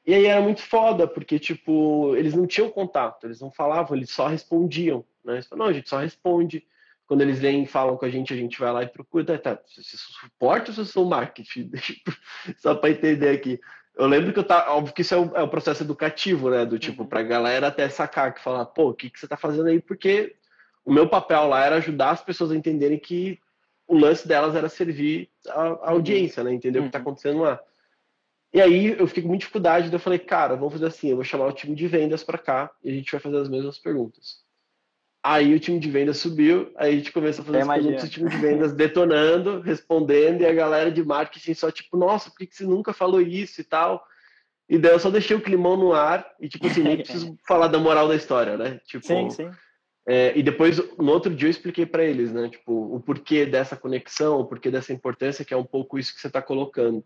[0.07, 4.11] E aí era muito foda, porque, tipo, eles não tinham contato, eles não falavam, eles
[4.11, 5.33] só respondiam, né?
[5.35, 6.65] Eles falavam, não, a gente só responde,
[7.07, 9.57] quando eles vêm e falam com a gente, a gente vai lá e procura, tá,
[9.57, 11.71] tá se suporte ou se sou marketing?
[12.59, 13.61] Só para entender aqui.
[13.95, 16.67] Eu lembro que eu tá, óbvio que isso é o, é o processo educativo, né?
[16.67, 17.09] Do tipo, uhum.
[17.09, 19.81] para a galera até sacar, que falar, pô, o que, que você tá fazendo aí?
[19.81, 20.37] Porque
[20.85, 23.41] o meu papel lá era ajudar as pessoas a entenderem que
[23.87, 26.53] o lance delas era servir a, a audiência, né?
[26.53, 26.87] Entender uhum.
[26.87, 27.03] o que tá uhum.
[27.03, 27.61] acontecendo lá.
[28.53, 31.17] E aí eu fiquei com muita dificuldade, daí eu falei, cara, vamos fazer assim, eu
[31.17, 33.79] vou chamar o time de vendas para cá e a gente vai fazer as mesmas
[33.79, 34.46] perguntas.
[35.29, 38.09] Aí o time de vendas subiu, aí a gente começou a fazer as perguntas, o
[38.09, 42.55] time de vendas detonando, respondendo, e a galera de marketing só tipo, nossa, por que
[42.55, 44.07] você nunca falou isso e tal?
[44.69, 47.67] E daí eu só deixei o climão no ar e, tipo assim, nem preciso falar
[47.67, 48.81] da moral da história, né?
[48.87, 49.51] Tipo, sim, sim.
[50.07, 52.49] É, e depois, no outro dia, eu expliquei para eles, né?
[52.49, 56.21] Tipo, o porquê dessa conexão, o porquê dessa importância, que é um pouco isso que
[56.21, 57.05] você está colocando.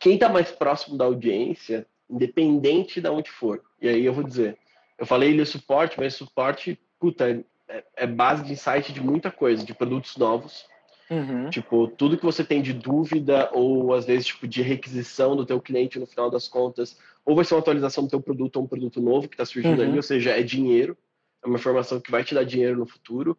[0.00, 4.56] Quem está mais próximo da audiência, independente de onde for, e aí eu vou dizer,
[4.98, 9.64] eu falei ele suporte, mas suporte, puta, é, é base de insight de muita coisa,
[9.64, 10.66] de produtos novos,
[11.12, 11.50] Uhum.
[11.50, 15.60] Tipo, tudo que você tem de dúvida ou às vezes tipo de requisição do teu
[15.60, 18.66] cliente no final das contas, ou vai ser uma atualização do teu produto ou um
[18.66, 19.88] produto novo que está surgindo uhum.
[19.88, 20.96] ali, ou seja, é dinheiro,
[21.44, 23.36] é uma informação que vai te dar dinheiro no futuro.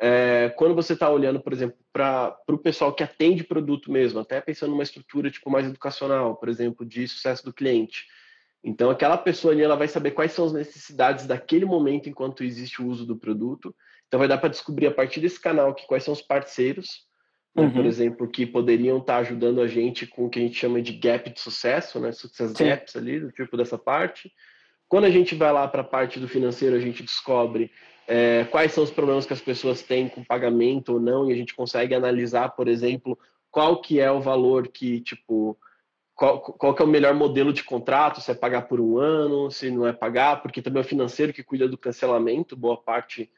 [0.00, 4.40] É, quando você está olhando, por exemplo, para o pessoal que atende produto mesmo, até
[4.40, 8.06] pensando numa estrutura tipo mais educacional, por exemplo, de sucesso do cliente.
[8.62, 12.82] Então, aquela pessoa ali, ela vai saber quais são as necessidades daquele momento enquanto existe
[12.82, 13.74] o uso do produto.
[14.06, 17.08] Então, vai dar para descobrir a partir desse canal que quais são os parceiros
[17.58, 17.72] né, uhum.
[17.72, 20.92] por exemplo, que poderiam estar ajudando a gente com o que a gente chama de
[20.92, 22.12] gap de sucesso, né?
[22.12, 22.68] Success Sim.
[22.68, 24.32] gaps ali, do tipo dessa parte.
[24.88, 27.70] Quando a gente vai lá para a parte do financeiro, a gente descobre
[28.06, 31.36] é, quais são os problemas que as pessoas têm com pagamento ou não, e a
[31.36, 33.18] gente consegue analisar, por exemplo,
[33.50, 35.58] qual que é o valor que, tipo,
[36.18, 39.70] qual, qual é o melhor modelo de contrato, se é pagar por um ano, se
[39.70, 43.30] não é pagar, porque também é o financeiro que cuida do cancelamento, boa parte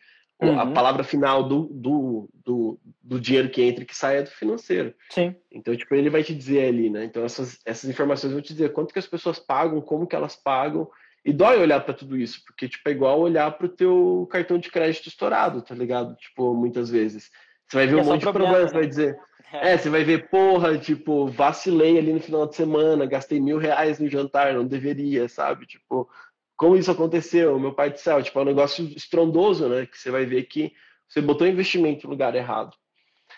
[0.42, 0.58] Uhum.
[0.58, 4.30] A palavra final do, do, do, do, dinheiro que entra e que sai é do
[4.30, 4.94] financeiro.
[5.10, 5.36] Sim.
[5.52, 7.04] Então, tipo, ele vai te dizer ali, né?
[7.04, 10.36] Então, essas, essas informações vão te dizer quanto que as pessoas pagam, como que elas
[10.36, 10.88] pagam.
[11.22, 14.56] E dói olhar para tudo isso, porque, tipo, é igual olhar para o teu cartão
[14.56, 16.16] de crédito estourado, tá ligado?
[16.16, 17.30] Tipo, muitas vezes.
[17.70, 18.68] Você vai ver um é monte de problemas, né?
[18.68, 19.20] você vai dizer...
[19.52, 19.72] É.
[19.72, 23.98] é, você vai ver, porra, tipo, vacilei ali no final de semana, gastei mil reais
[23.98, 25.66] no jantar, não deveria, sabe?
[25.66, 26.08] Tipo,
[26.56, 29.86] como isso aconteceu, meu pai do céu, tipo, é um negócio estrondoso, né?
[29.86, 30.72] Que você vai ver que
[31.08, 32.76] você botou investimento no lugar errado.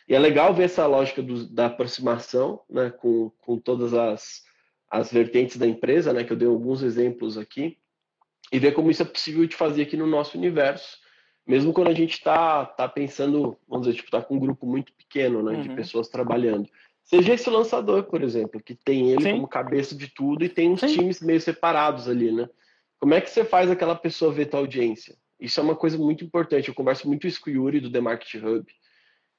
[0.09, 2.91] E é legal ver essa lógica do, da aproximação, né?
[2.91, 4.43] Com, com todas as,
[4.91, 6.25] as vertentes da empresa, né?
[6.25, 7.79] Que eu dei alguns exemplos aqui.
[8.53, 10.99] E ver como isso é possível de fazer aqui no nosso universo.
[11.47, 14.93] Mesmo quando a gente está tá pensando, vamos dizer, tipo, tá com um grupo muito
[14.93, 15.55] pequeno, né?
[15.55, 15.63] Uhum.
[15.63, 16.69] De pessoas trabalhando.
[17.03, 19.33] Seja esse lançador, por exemplo, que tem ele Sim.
[19.33, 20.87] como cabeça de tudo e tem uns Sim.
[20.87, 22.49] times meio separados ali, né?
[23.01, 25.17] Como é que você faz aquela pessoa ver tua audiência?
[25.41, 26.69] Isso é uma coisa muito importante.
[26.69, 28.65] Eu converso muito isso com o Yuri do The Market Hub,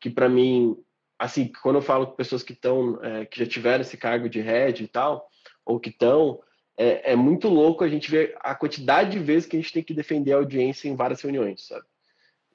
[0.01, 0.75] que para mim,
[1.17, 4.41] assim, quando eu falo com pessoas que estão, é, que já tiveram esse cargo de
[4.41, 5.25] head e tal,
[5.65, 6.41] ou que estão,
[6.77, 9.81] é, é, muito louco a gente ver a quantidade de vezes que a gente tem
[9.81, 11.85] que defender a audiência em várias reuniões, sabe?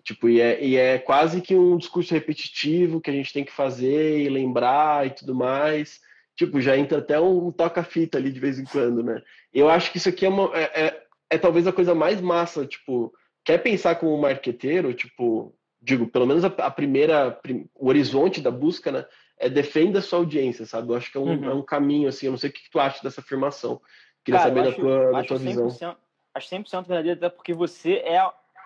[0.04, 3.52] Tipo, e é, e é quase que um discurso repetitivo que a gente tem que
[3.52, 6.00] fazer e lembrar e tudo mais
[6.38, 9.20] tipo, já entra até um toca-fita ali de vez em quando, né?
[9.52, 12.64] Eu acho que isso aqui é, uma, é, é, é talvez a coisa mais massa,
[12.64, 13.12] tipo,
[13.44, 17.36] quer pensar como um marqueteiro, tipo, digo, pelo menos a, a primeira,
[17.74, 19.04] o horizonte da busca, né?
[19.36, 20.92] É defenda a sua audiência, sabe?
[20.92, 21.44] Eu acho que é um, uhum.
[21.44, 23.80] é um caminho, assim, eu não sei o que tu acha dessa afirmação.
[24.24, 25.96] Queria Cara, saber da tua, da tua visão.
[26.34, 28.20] Acho 100% verdadeiro, até porque você é,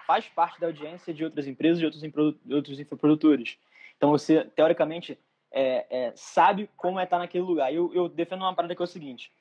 [0.06, 2.02] faz parte da audiência de outras empresas e outros,
[2.50, 3.58] outros infoprodutores.
[3.96, 5.18] Então você, teoricamente,
[5.50, 7.72] é, é, sabe como é estar naquele lugar.
[7.72, 9.32] Eu, eu defendo uma parada que é o seguinte,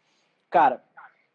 [0.49, 0.84] cara,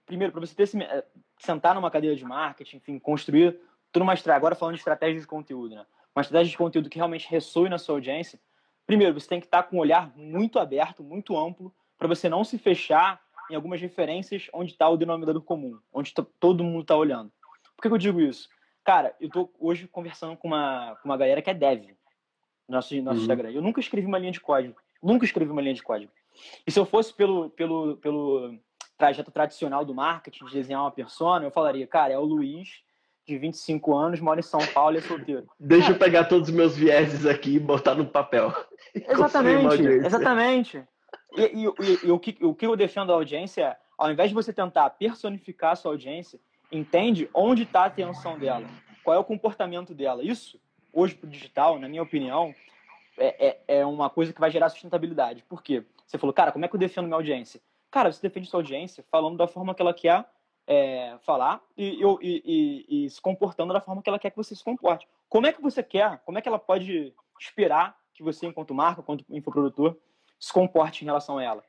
[0.05, 1.05] primeiro, para você ter esse, é,
[1.39, 3.59] sentar numa cadeira de marketing, enfim, construir
[3.93, 5.87] tudo uma estratégia, agora falando de estratégia de conteúdo, né?
[6.14, 8.39] Uma estratégia de conteúdo que realmente ressoe na sua audiência,
[8.87, 12.45] primeiro, você tem que estar com um olhar muito aberto, muito amplo, para você não
[12.45, 13.20] se fechar
[13.51, 17.33] em algumas referências onde está o denominador comum, onde tá, todo mundo está olhando.
[17.77, 18.49] Por que, eu digo isso?
[18.87, 21.87] Cara, eu tô hoje conversando com uma, com uma galera que é dev,
[22.68, 23.22] nosso, nosso uhum.
[23.22, 23.51] Instagram.
[23.51, 24.76] Eu nunca escrevi uma linha de código.
[25.03, 26.12] Nunca escrevi uma linha de código.
[26.64, 28.57] E se eu fosse pelo, pelo, pelo
[28.97, 32.84] trajeto tradicional do marketing, de desenhar uma persona, eu falaria, cara, é o Luiz,
[33.26, 35.49] de 25 anos, mora em São Paulo e é solteiro.
[35.59, 38.55] Deixa eu pegar todos os meus vieses aqui e botar no papel.
[38.95, 40.84] Exatamente, exatamente.
[41.37, 44.28] E, e, e, e, o, que, o que eu defendo à audiência é, ao invés
[44.30, 46.39] de você tentar personificar a sua audiência,
[46.70, 48.66] entende onde está a atenção dela,
[49.04, 50.22] qual é o comportamento dela.
[50.22, 50.60] Isso
[50.92, 52.54] hoje para o digital, na minha opinião,
[53.18, 55.44] é, é, é, uma coisa que vai gerar sustentabilidade.
[55.48, 55.84] Por quê?
[56.06, 57.60] Você falou, cara, como é que eu defendo minha audiência?
[57.90, 60.24] Cara, você defende sua audiência falando da forma que ela quer
[60.66, 64.54] é, falar e, e, e, e, se comportando da forma que ela quer que você
[64.54, 65.06] se comporte.
[65.28, 69.00] Como é que você quer, como é que ela pode esperar que você, enquanto marca,
[69.00, 69.96] enquanto infoprodutor,
[70.38, 71.62] se comporte em relação a ela?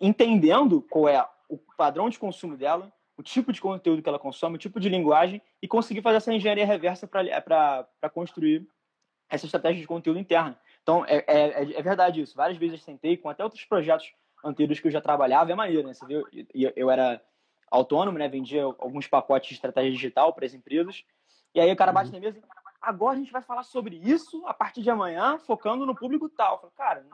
[0.00, 4.56] Entendendo qual é o padrão de consumo dela, o tipo de conteúdo que ela consome,
[4.56, 8.66] o tipo de linguagem e conseguir fazer essa engenharia reversa para construir
[9.28, 10.58] essa estratégia de conteúdo interna.
[10.82, 12.34] Então, é, é, é, verdade isso.
[12.34, 14.10] Várias vezes eu sentei com até outros projetos
[14.42, 15.92] anteriores que eu já trabalhava, é maneiro, né?
[15.92, 16.26] Você viu?
[16.54, 17.22] Eu, eu era
[17.70, 18.26] autônomo, né?
[18.26, 21.04] Vendia alguns pacotes de estratégia digital para as empresas.
[21.54, 22.14] E aí o cara bate uhum.
[22.14, 22.40] na mesa
[22.80, 26.54] agora a gente vai falar sobre isso a partir de amanhã, focando no público tal.
[26.54, 27.06] Eu falo, cara.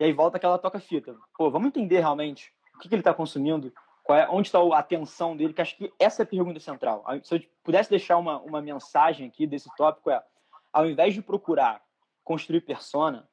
[0.00, 1.16] E aí volta aquela toca-fita.
[1.36, 3.72] Pô, vamos entender realmente o que, que ele está consumindo,
[4.08, 7.04] é, onde está a atenção dele, que acho que essa é a pergunta central.
[7.22, 10.22] Se eu pudesse deixar uma, uma mensagem aqui desse tópico, é:
[10.72, 11.82] ao invés de procurar
[12.24, 13.28] construir persona,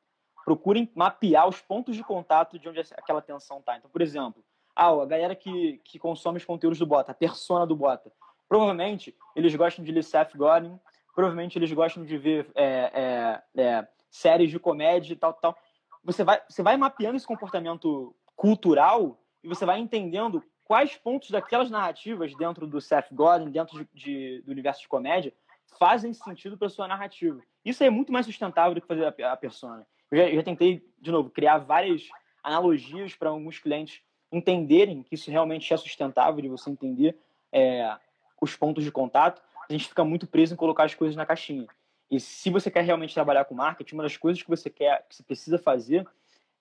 [0.45, 3.77] procurem mapear os pontos de contato de onde aquela atenção está.
[3.77, 4.43] Então, por exemplo,
[4.75, 8.11] ah, a galera que, que consome os conteúdos do Bota, a persona do Bota,
[8.47, 10.79] provavelmente eles gostam de ler Seth Godin,
[11.13, 15.57] provavelmente eles gostam de ver é, é, é, séries de comédia e tal, tal.
[16.03, 21.69] Você vai, você vai mapeando esse comportamento cultural e você vai entendendo quais pontos daquelas
[21.69, 25.33] narrativas dentro do Seth Godin, dentro de, de, do universo de comédia,
[25.79, 27.39] fazem sentido para sua narrativa.
[27.63, 29.87] Isso é muito mais sustentável do que fazer a, a persona.
[30.11, 32.07] Eu já, eu já tentei, de novo, criar várias
[32.43, 34.01] analogias para alguns clientes
[34.31, 37.17] entenderem que isso realmente é sustentável, de você entender
[37.51, 37.95] é,
[38.41, 41.67] os pontos de contato, a gente fica muito preso em colocar as coisas na caixinha.
[42.09, 45.15] E se você quer realmente trabalhar com marketing, uma das coisas que você quer, que
[45.15, 46.05] você precisa fazer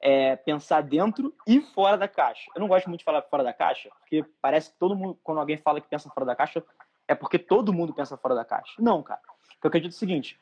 [0.07, 2.51] é pensar dentro e fora da caixa.
[2.55, 5.41] Eu não gosto muito de falar fora da caixa, porque parece que todo mundo, quando
[5.41, 6.63] alguém fala que pensa fora da caixa,
[7.09, 8.75] é porque todo mundo pensa fora da caixa.
[8.79, 9.23] Não, cara.
[9.63, 10.39] Eu acredito o seguinte: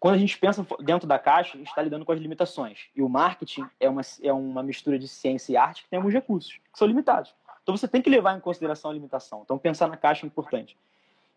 [0.00, 2.90] quando a gente pensa dentro da caixa, a gente está lidando com as limitações.
[2.96, 6.12] E o marketing é uma, é uma mistura de ciência e arte que tem alguns
[6.12, 7.32] recursos, que são limitados.
[7.62, 9.42] Então você tem que levar em consideração a limitação.
[9.44, 10.76] Então pensar na caixa é importante.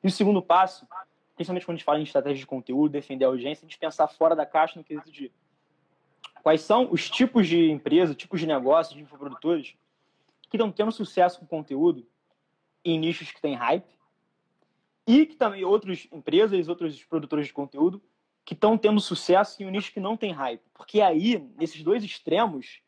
[0.03, 0.87] E o segundo passo,
[1.35, 4.07] principalmente quando a gente fala em estratégia de conteúdo, defender a audiência, a gente pensar
[4.07, 5.31] fora da caixa no quesito de
[6.47, 9.75] quais são os tipos de empresa, tipos de negócios, de infoprodutores
[10.49, 12.07] que estão tendo sucesso com conteúdo
[12.85, 13.83] em nichos que têm hype
[15.05, 18.01] e que também outras empresas, outros produtores de conteúdo
[18.45, 20.61] que estão tendo sucesso em um nicho que não tem hype.
[20.73, 22.79] Porque aí, nesses dois extremos,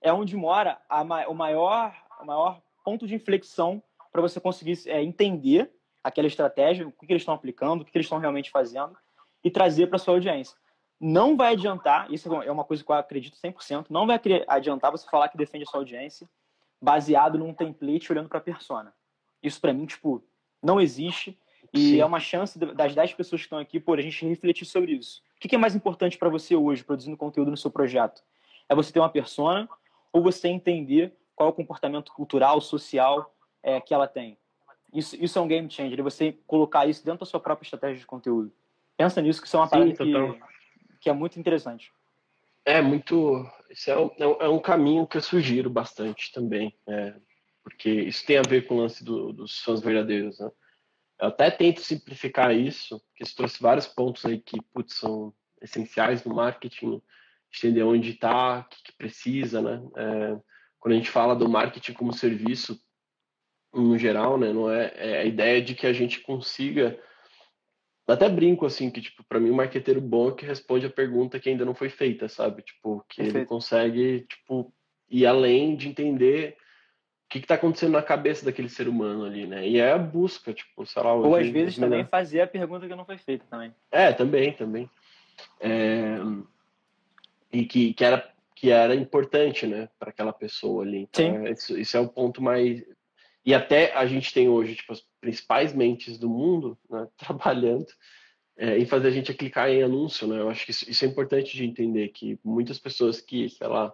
[0.00, 5.02] é onde mora a, o, maior, o maior ponto de inflexão para você conseguir é,
[5.02, 5.70] entender
[6.02, 8.96] aquela estratégia, o que, que eles estão aplicando, o que, que eles estão realmente fazendo
[9.44, 10.56] e trazer para sua audiência.
[11.04, 15.04] Não vai adiantar, isso é uma coisa que eu acredito 100%, não vai adiantar você
[15.10, 16.28] falar que defende a sua audiência
[16.80, 18.94] baseado num template olhando para a persona.
[19.42, 20.22] Isso para mim, tipo,
[20.62, 21.36] não existe
[21.74, 22.00] e Sim.
[22.00, 25.20] é uma chance das 10 pessoas que estão aqui, por a gente refletir sobre isso.
[25.36, 28.22] O que é mais importante para você hoje, produzindo conteúdo no seu projeto?
[28.68, 29.68] É você ter uma persona
[30.12, 34.38] ou você entender qual é o comportamento cultural, social é, que ela tem?
[34.94, 37.98] Isso, isso é um game changer, é você colocar isso dentro da sua própria estratégia
[37.98, 38.52] de conteúdo.
[38.96, 40.12] Pensa nisso, que isso é uma Sim, parada que,
[41.02, 41.92] que, é muito interessante.
[42.64, 43.44] É muito.
[43.70, 47.14] Isso é um, é um caminho que eu sugiro bastante também, é,
[47.62, 50.38] porque isso tem a ver com o lance do, dos fãs verdadeiros.
[50.38, 50.50] Né?
[51.20, 56.24] Eu até tento simplificar isso, porque isso trouxe vários pontos aí que putz, são essenciais
[56.24, 57.02] no marketing,
[57.54, 59.82] entender onde está, o que, que, precisa, né?
[59.96, 60.40] É,
[60.78, 62.80] quando a gente fala do marketing como serviço,
[63.72, 64.52] no geral, né?
[64.52, 66.98] Não é, é a ideia de que a gente consiga
[68.06, 70.90] até brinco assim que tipo para mim o um marqueteiro bom é que responde a
[70.90, 72.62] pergunta que ainda não foi feita, sabe?
[72.62, 73.38] Tipo que Perfeito.
[73.38, 74.72] ele consegue tipo
[75.08, 76.56] ir além de entender
[77.26, 79.66] o que está acontecendo na cabeça daquele ser humano ali, né?
[79.66, 81.14] E é a busca, tipo, sei lá.
[81.14, 82.10] Ou às vezes também melhor.
[82.10, 83.74] fazer a pergunta que não foi feita também.
[83.90, 84.90] É, também, também.
[85.60, 86.18] É...
[87.50, 88.32] E que, que era
[88.62, 90.98] que era importante, né, para aquela pessoa ali.
[90.98, 91.46] Então, Sim.
[91.48, 92.84] É, isso, isso é o ponto mais
[93.44, 97.86] e até a gente tem hoje tipo, as principais mentes do mundo né, trabalhando
[98.56, 100.26] é, em fazer a gente clicar em anúncio.
[100.26, 100.40] Né?
[100.40, 103.92] Eu acho que isso, isso, é importante de entender, que muitas pessoas que, sei lá,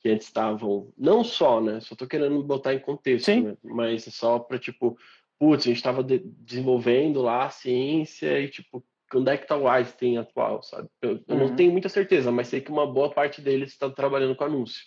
[0.00, 1.80] que antes estavam, não só, né?
[1.80, 3.56] Só estou querendo botar em contexto, né?
[3.62, 4.96] mas é só para, tipo,
[5.38, 8.84] putz, a gente estava de desenvolvendo lá a ciência e, tipo,
[9.14, 10.88] onde é que está o Einstein atual, sabe?
[11.00, 11.56] Eu, eu não uhum.
[11.56, 14.82] tenho muita certeza, mas sei que uma boa parte deles está trabalhando com anúncio.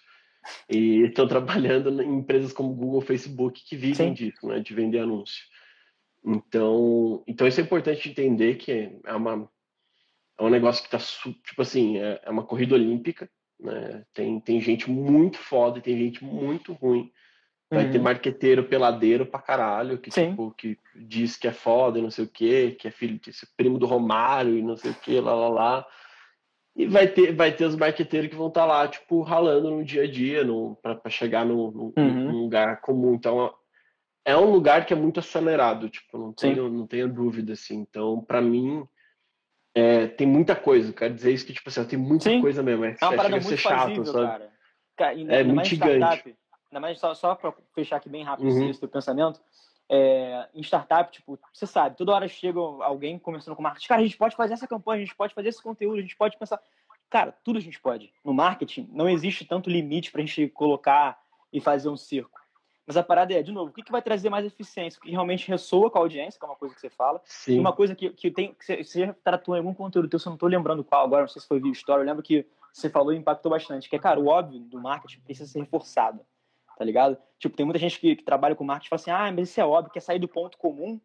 [0.70, 4.14] E estão trabalhando em empresas como Google, Facebook, que vivem Sim.
[4.14, 5.44] disso, né, de vender anúncio.
[6.24, 9.50] Então, então isso é importante entender que é, uma,
[10.38, 11.00] é um negócio que está,
[11.44, 13.30] tipo assim, é, é, uma corrida olímpica,
[13.60, 14.04] né?
[14.14, 17.12] Tem, tem gente muito foda e tem gente muito ruim.
[17.70, 17.92] Vai uhum.
[17.92, 22.26] ter marqueteiro peladeiro pra caralho, que, tipo, que diz que é foda e não sei
[22.26, 25.22] o quê, que é filho, que é primo do Romário e não sei o quê,
[25.22, 25.88] lá, lá, lá.
[26.76, 29.84] E vai ter, vai ter os marqueteiros que vão estar tá lá, tipo, ralando no
[29.84, 30.46] dia a dia,
[30.82, 31.92] para chegar uhum.
[31.98, 33.14] num lugar comum.
[33.14, 33.54] Então,
[34.24, 37.80] é um lugar que é muito acelerado, tipo, não tenho, não tenho dúvida, assim.
[37.80, 38.88] Então, para mim,
[39.76, 40.94] é, tem muita coisa.
[40.94, 42.42] Quero dizer isso que, tipo assim, tem muita Sim.
[42.42, 42.86] coisa mesmo.
[42.86, 44.28] É, é uma parada muito chato, fazível, sabe?
[44.96, 45.10] Cara.
[45.10, 46.38] ainda, é ainda muito gigante.
[46.72, 48.70] Ainda mais só, só para fechar aqui bem rápido uhum.
[48.70, 49.42] esse teu pensamento.
[49.94, 54.06] É, em startup, tipo, você sabe, toda hora chega alguém conversando com marketing, cara, a
[54.06, 56.62] gente pode fazer essa campanha, a gente pode fazer esse conteúdo, a gente pode pensar.
[57.10, 58.14] Cara, tudo a gente pode.
[58.24, 61.20] No marketing, não existe tanto limite para a gente colocar
[61.52, 62.40] e fazer um circo.
[62.88, 64.98] Mas a parada é, de novo, o que, que vai trazer mais eficiência?
[64.98, 67.22] O que realmente ressoa com a audiência, que é uma coisa que você fala.
[67.26, 67.56] Sim.
[67.56, 70.26] E uma coisa que, que, tem, que você, você tratou em algum conteúdo teu, eu
[70.26, 72.90] não estou lembrando qual agora, não sei se foi via história, eu lembro que você
[72.90, 76.22] falou e impactou bastante, que é, cara, o óbvio do marketing precisa ser reforçado,
[76.78, 77.18] tá ligado?
[77.40, 79.60] Tipo, tem muita gente que, que trabalha com marketing e fala assim, ah, mas isso
[79.62, 81.00] é óbvio, quer sair do ponto comum,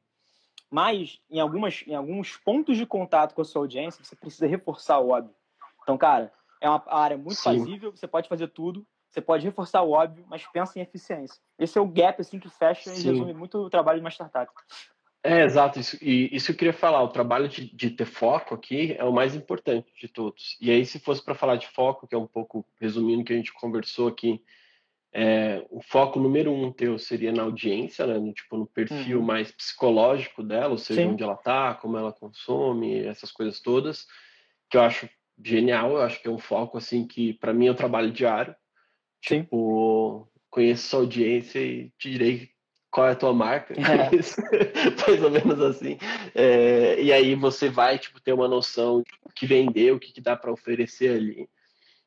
[0.70, 4.98] mas em, algumas, em alguns pontos de contato com a sua audiência, você precisa reforçar
[4.98, 5.34] o óbvio.
[5.82, 7.44] Então, cara, é uma área muito Sim.
[7.44, 11.40] fazível, você pode fazer tudo, você pode reforçar o óbvio, mas pensa em eficiência.
[11.58, 13.00] Esse é o gap assim que fecha Sim.
[13.00, 14.52] e resume muito o trabalho de uma startup.
[15.22, 15.80] É, exato.
[15.80, 17.02] Isso, e isso eu queria falar.
[17.02, 20.56] O trabalho de, de, ter foco aqui é o mais importante de todos.
[20.60, 23.32] E aí, se fosse para falar de foco, que é um pouco resumindo o que
[23.32, 24.40] a gente conversou aqui,
[25.18, 28.18] é, o foco número um teu seria na audiência, né?
[28.18, 29.24] No, tipo, no perfil uhum.
[29.24, 31.08] mais psicológico dela, ou seja, Sim.
[31.08, 34.04] onde ela está, como ela consome, essas coisas todas,
[34.68, 35.08] que eu acho
[35.42, 35.92] genial.
[35.92, 38.54] Eu acho que é um foco assim que para mim é um trabalho diário.
[39.26, 39.40] Sim.
[39.40, 42.50] Tipo, conheço sua audiência e te direi
[42.90, 44.10] qual é a tua marca, é.
[45.08, 45.96] mais ou menos assim.
[46.34, 50.20] É, e aí você vai tipo ter uma noção do que vender, o que, que
[50.20, 51.48] dá para oferecer ali.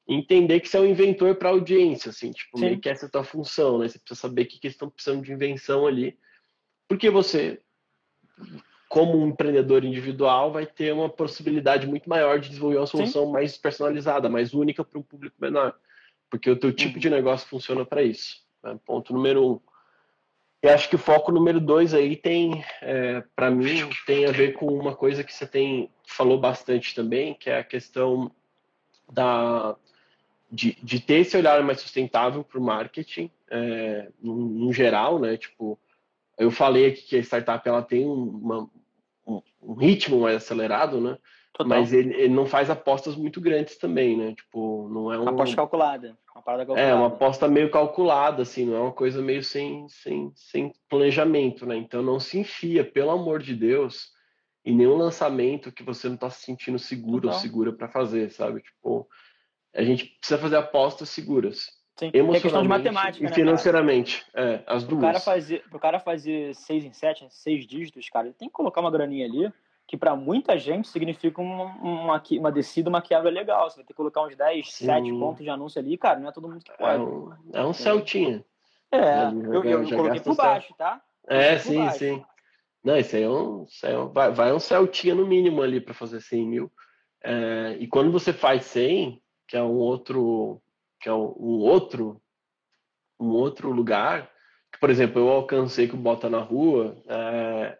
[0.09, 2.65] Entender que você é um inventor para audiência, assim, tipo, Sim.
[2.65, 3.87] meio que essa é a tua função, né?
[3.87, 6.17] Você precisa saber o que, que eles estão precisando de invenção ali.
[6.87, 7.61] Porque você,
[8.89, 13.31] como um empreendedor individual, vai ter uma possibilidade muito maior de desenvolver uma solução Sim.
[13.31, 15.75] mais personalizada, mais única para um público menor
[16.29, 16.99] porque o teu tipo uhum.
[16.99, 18.37] de negócio funciona para isso.
[18.63, 18.77] Né?
[18.85, 19.59] Ponto número um.
[20.61, 24.53] E acho que o foco número dois aí tem, é, para mim, tem a ver
[24.53, 28.29] com uma coisa que você tem falou bastante também, que é a questão
[29.09, 29.75] da
[30.51, 35.37] de, de ter esse olhar mais sustentável para o marketing, é, no, no, geral, né?
[35.37, 35.79] Tipo,
[36.37, 38.69] eu falei aqui que a startup ela tem uma,
[39.25, 41.17] um, um ritmo mais acelerado, né?
[41.53, 41.67] Total.
[41.67, 44.33] Mas ele, ele, não faz apostas muito grandes também, né?
[44.33, 45.27] Tipo, não é um...
[45.27, 46.17] Aposta calculada.
[46.33, 46.89] Uma parada calculada.
[46.89, 51.65] É, uma aposta meio calculada, assim, não é uma coisa meio sem, sem, sem planejamento,
[51.65, 51.75] né?
[51.75, 54.11] Então não se enfia, pelo amor de Deus,
[54.63, 57.35] em nenhum lançamento que você não está se sentindo seguro Total.
[57.35, 58.61] ou segura para fazer, sabe?
[58.61, 59.07] Tipo,
[59.73, 61.67] a gente precisa fazer apostas seguras.
[61.97, 62.11] Sim.
[62.13, 64.25] Emocionalmente é questão de matemática, e né, financeiramente.
[64.33, 64.99] É, as duas.
[64.99, 68.53] O cara fazer, pro cara fazer seis em sete, seis dígitos, cara, ele tem que
[68.53, 69.51] colocar uma graninha ali
[69.85, 73.67] que para muita gente significa uma, uma, uma, descida, uma quebra legal.
[73.67, 74.85] Você vai ter que colocar uns 10, Sim.
[74.85, 76.93] 7 pontos de anúncio ali, cara, não é todo mundo que pode.
[76.93, 78.45] É um, é um Celtinha.
[78.91, 81.01] É, eu, eu, eu coloquei por baixo, tá?
[81.27, 81.97] É, sim, baixo.
[81.97, 82.23] sim.
[82.83, 85.95] Não, isso aí é um, é um vai, vai um Celtinha no mínimo ali para
[85.95, 86.71] fazer 100 mil.
[87.23, 89.19] É, e quando você faz 100,
[89.49, 90.61] que é um outro,
[91.01, 92.21] que é um, outro,
[93.19, 94.31] um outro lugar,
[94.71, 97.77] que, por exemplo, eu alcancei com Bota na Rua, é,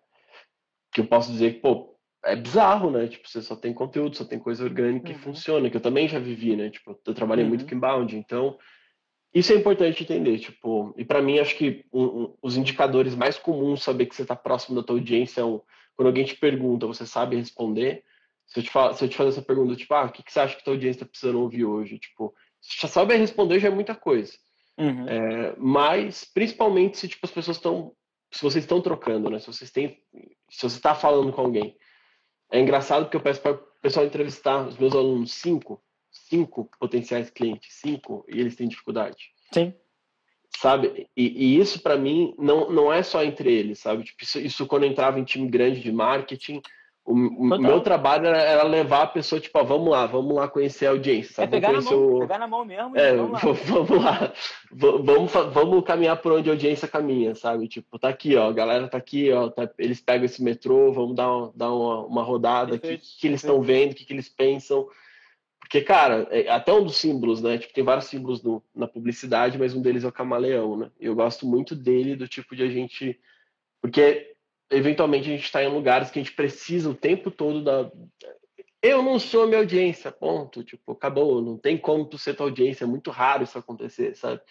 [0.92, 1.96] que eu posso dizer que, pô,
[2.26, 3.08] é bizarro, né?
[3.08, 5.16] Tipo, você só tem conteúdo, só tem coisa orgânica uhum.
[5.16, 6.72] que funciona, que eu também já vivi, né?
[6.72, 7.50] Tipo, eu trabalhei uhum.
[7.50, 8.58] muito com inbound, então
[9.32, 13.38] isso é importante entender, tipo, e para mim acho que um, um, os indicadores mais
[13.38, 15.62] comuns saber que você está próximo da tua audiência é um,
[15.96, 18.04] quando alguém te pergunta, você sabe responder.
[18.50, 20.32] Se eu te, falo, se eu te fazer essa pergunta, tipo, ah, o que, que
[20.32, 22.00] você acha que tua audiência está precisando ouvir hoje?
[22.00, 22.34] Tipo,
[22.82, 24.34] já sabe responder já é muita coisa.
[24.78, 25.08] Uhum.
[25.08, 27.94] É, mas, principalmente se tipo, as pessoas estão,
[28.32, 29.40] se vocês estão trocando, né?
[29.40, 30.02] Se vocês têm,
[30.50, 31.78] se você está falando com alguém,
[32.52, 37.30] é engraçado porque eu peço para o pessoal entrevistar os meus alunos, cinco, cinco potenciais
[37.30, 39.32] clientes, cinco, e eles têm dificuldade.
[39.54, 39.74] Sim.
[40.58, 41.08] Sabe?
[41.16, 44.04] E, e isso para mim não, não é só entre eles, sabe?
[44.04, 46.62] Tipo, isso, isso quando eu entrava em time grande de marketing,
[47.12, 50.86] o, meu trabalho era, era, levar a pessoa, tipo, ó, vamos lá, vamos lá conhecer
[50.86, 51.34] a audiência.
[51.34, 51.48] Sabe?
[51.48, 52.20] É pegar, na mão, o...
[52.20, 53.54] pegar na mão mesmo é, vamos lá.
[53.66, 54.34] vamos lá.
[54.72, 57.68] Vamos, vamos caminhar por onde a audiência caminha, sabe?
[57.68, 61.16] Tipo, tá aqui, ó, a galera tá aqui, ó, tá, eles pegam esse metrô, vamos
[61.16, 64.14] dar, uma, dar uma, uma rodada, o que, que, eles estão vendo, o que, que
[64.14, 64.88] eles pensam.
[65.60, 67.58] Porque, cara, é até um dos símbolos, né?
[67.58, 70.92] Tipo, tem vários símbolos no, na publicidade, mas um deles é o camaleão, né?
[71.00, 73.20] E eu gosto muito dele, do tipo de a gente...
[73.82, 74.36] Porque
[74.70, 77.92] eventualmente a gente está em lugares que a gente precisa o tempo todo da.
[78.82, 80.64] Eu não sou minha audiência, ponto.
[80.64, 84.42] Tipo, acabou, não tem como tu ser tua audiência, é muito raro isso acontecer, sabe?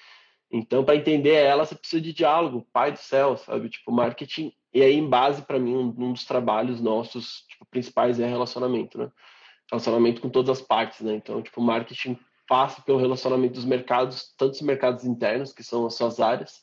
[0.51, 3.69] Então, para entender ela, você precisa de diálogo, pai do céu, sabe?
[3.69, 4.53] Tipo, marketing.
[4.73, 9.11] E aí, em base, para mim, um, dos trabalhos nossos tipo, principais é relacionamento, né?
[9.71, 11.14] Relacionamento com todas as partes, né?
[11.14, 15.95] Então, tipo, marketing passa pelo relacionamento dos mercados, tanto os mercados internos, que são as
[15.95, 16.62] suas áreas,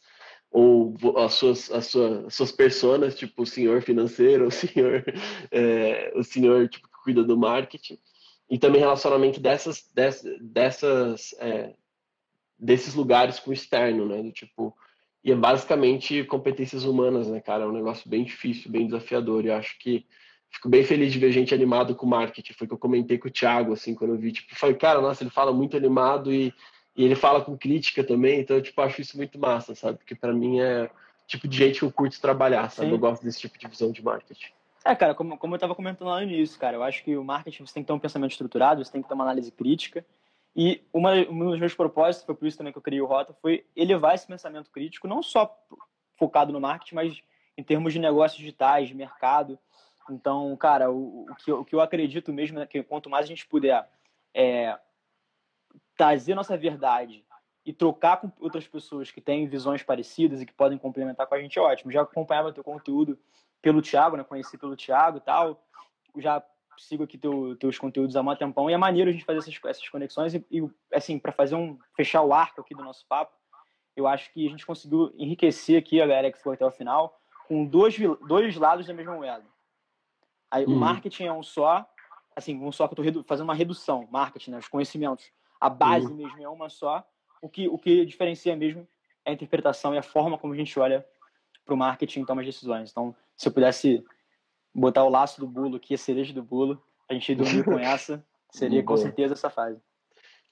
[0.51, 5.03] ou as suas, as suas, as suas personas, tipo o senhor financeiro, o senhor,
[5.51, 7.97] é, o senhor tipo, que cuida do marketing,
[8.49, 11.73] e também relacionamento dessas, dessas, dessas é,
[12.57, 14.21] desses lugares com o externo, né?
[14.21, 14.75] Do tipo,
[15.23, 17.63] e é basicamente competências humanas, né, cara?
[17.63, 19.45] É um negócio bem difícil, bem desafiador.
[19.45, 20.05] E acho que
[20.49, 22.53] fico bem feliz de ver gente animado com marketing.
[22.53, 25.23] Foi que eu comentei com o Thiago, assim, quando eu vi, tipo, falei, cara, nossa,
[25.23, 26.53] ele fala muito animado e,
[26.95, 29.97] e ele fala com crítica também, então eu, tipo, acho isso muito massa, sabe?
[29.97, 30.89] Porque para mim é
[31.27, 32.89] tipo de gente que eu curto trabalhar, sabe?
[32.89, 32.93] Sim.
[32.93, 34.51] Eu gosto desse tipo de visão de marketing.
[34.85, 37.23] É, cara, como, como eu estava comentando lá no início, cara, eu acho que o
[37.23, 40.05] marketing você tem que ter um pensamento estruturado, você tem que ter uma análise crítica.
[40.55, 43.35] E uma, um dos meus propósitos, foi por isso também que eu criei o Rota,
[43.41, 45.53] foi elevar esse pensamento crítico, não só
[46.17, 47.21] focado no marketing, mas
[47.57, 49.59] em termos de negócios digitais, de mercado.
[50.09, 53.25] Então, cara, o, o, que, eu, o que eu acredito mesmo é que quanto mais
[53.25, 53.89] a gente puder
[54.33, 54.77] é,
[55.97, 57.25] trazer nossa verdade
[57.65, 61.41] e trocar com outras pessoas que têm visões parecidas e que podem complementar com a
[61.41, 61.91] gente, é ótimo.
[61.91, 63.17] Já acompanhava teu conteúdo
[63.61, 64.23] pelo Thiago, né?
[64.23, 65.63] Conheci pelo Thiago e tal.
[66.17, 66.43] Já
[66.77, 69.59] sigo aqui teu, teus conteúdos há um tempão e é maneiro a gente fazer essas,
[69.65, 73.33] essas conexões e, e assim, para fazer um fechar o arco aqui do nosso papo,
[73.95, 77.17] eu acho que a gente conseguiu enriquecer aqui a galera que foi até o final
[77.47, 77.95] com dois,
[78.27, 79.45] dois lados da mesma moeda.
[80.51, 80.73] Aí, uhum.
[80.73, 81.85] O marketing é um só,
[82.35, 85.31] assim, um só que eu estou fazendo uma redução, marketing, né, os conhecimentos.
[85.59, 86.15] A base uhum.
[86.15, 87.05] mesmo é uma só.
[87.41, 88.87] O que, o que diferencia mesmo
[89.23, 91.05] é a interpretação e a forma como a gente olha
[91.63, 92.91] para o marketing e toma as decisões.
[92.91, 94.03] Então, se eu pudesse
[94.73, 98.23] botar o laço do bolo aqui, a cereja do bolo, a gente dormir com essa,
[98.51, 99.81] seria com certeza essa fase.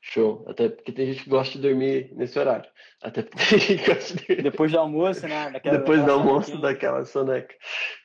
[0.05, 0.43] Show.
[0.49, 2.69] Até porque tem gente que gosta de dormir nesse horário.
[3.01, 4.43] Até porque tem gente que gosta de dormir.
[4.43, 5.49] Depois do almoço, né?
[5.49, 7.55] Daquela, Depois do almoço, daquela soneca.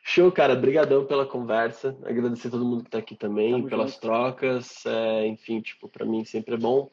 [0.04, 0.54] Show, cara.
[0.54, 1.98] Brigadão pela conversa.
[2.04, 4.00] Agradecer a todo mundo que tá aqui também, Tamo pelas junto.
[4.00, 4.86] trocas.
[4.86, 6.88] É, enfim, tipo, para mim sempre é bom.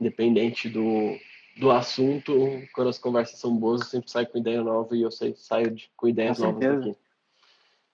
[0.00, 1.16] Independente do,
[1.56, 2.34] do assunto,
[2.74, 5.70] quando as conversas são boas, eu sempre saio com ideia nova e eu sempre saio
[5.70, 6.96] de, com ideias com novas aqui.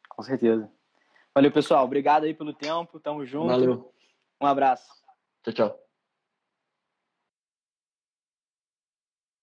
[0.09, 0.67] Com certeza.
[1.35, 1.85] Valeu, pessoal.
[1.85, 2.99] Obrigado aí pelo tempo.
[2.99, 3.49] Tamo junto.
[3.49, 3.93] Valeu.
[4.41, 4.91] Um abraço.
[5.45, 5.82] Tchau, tchau.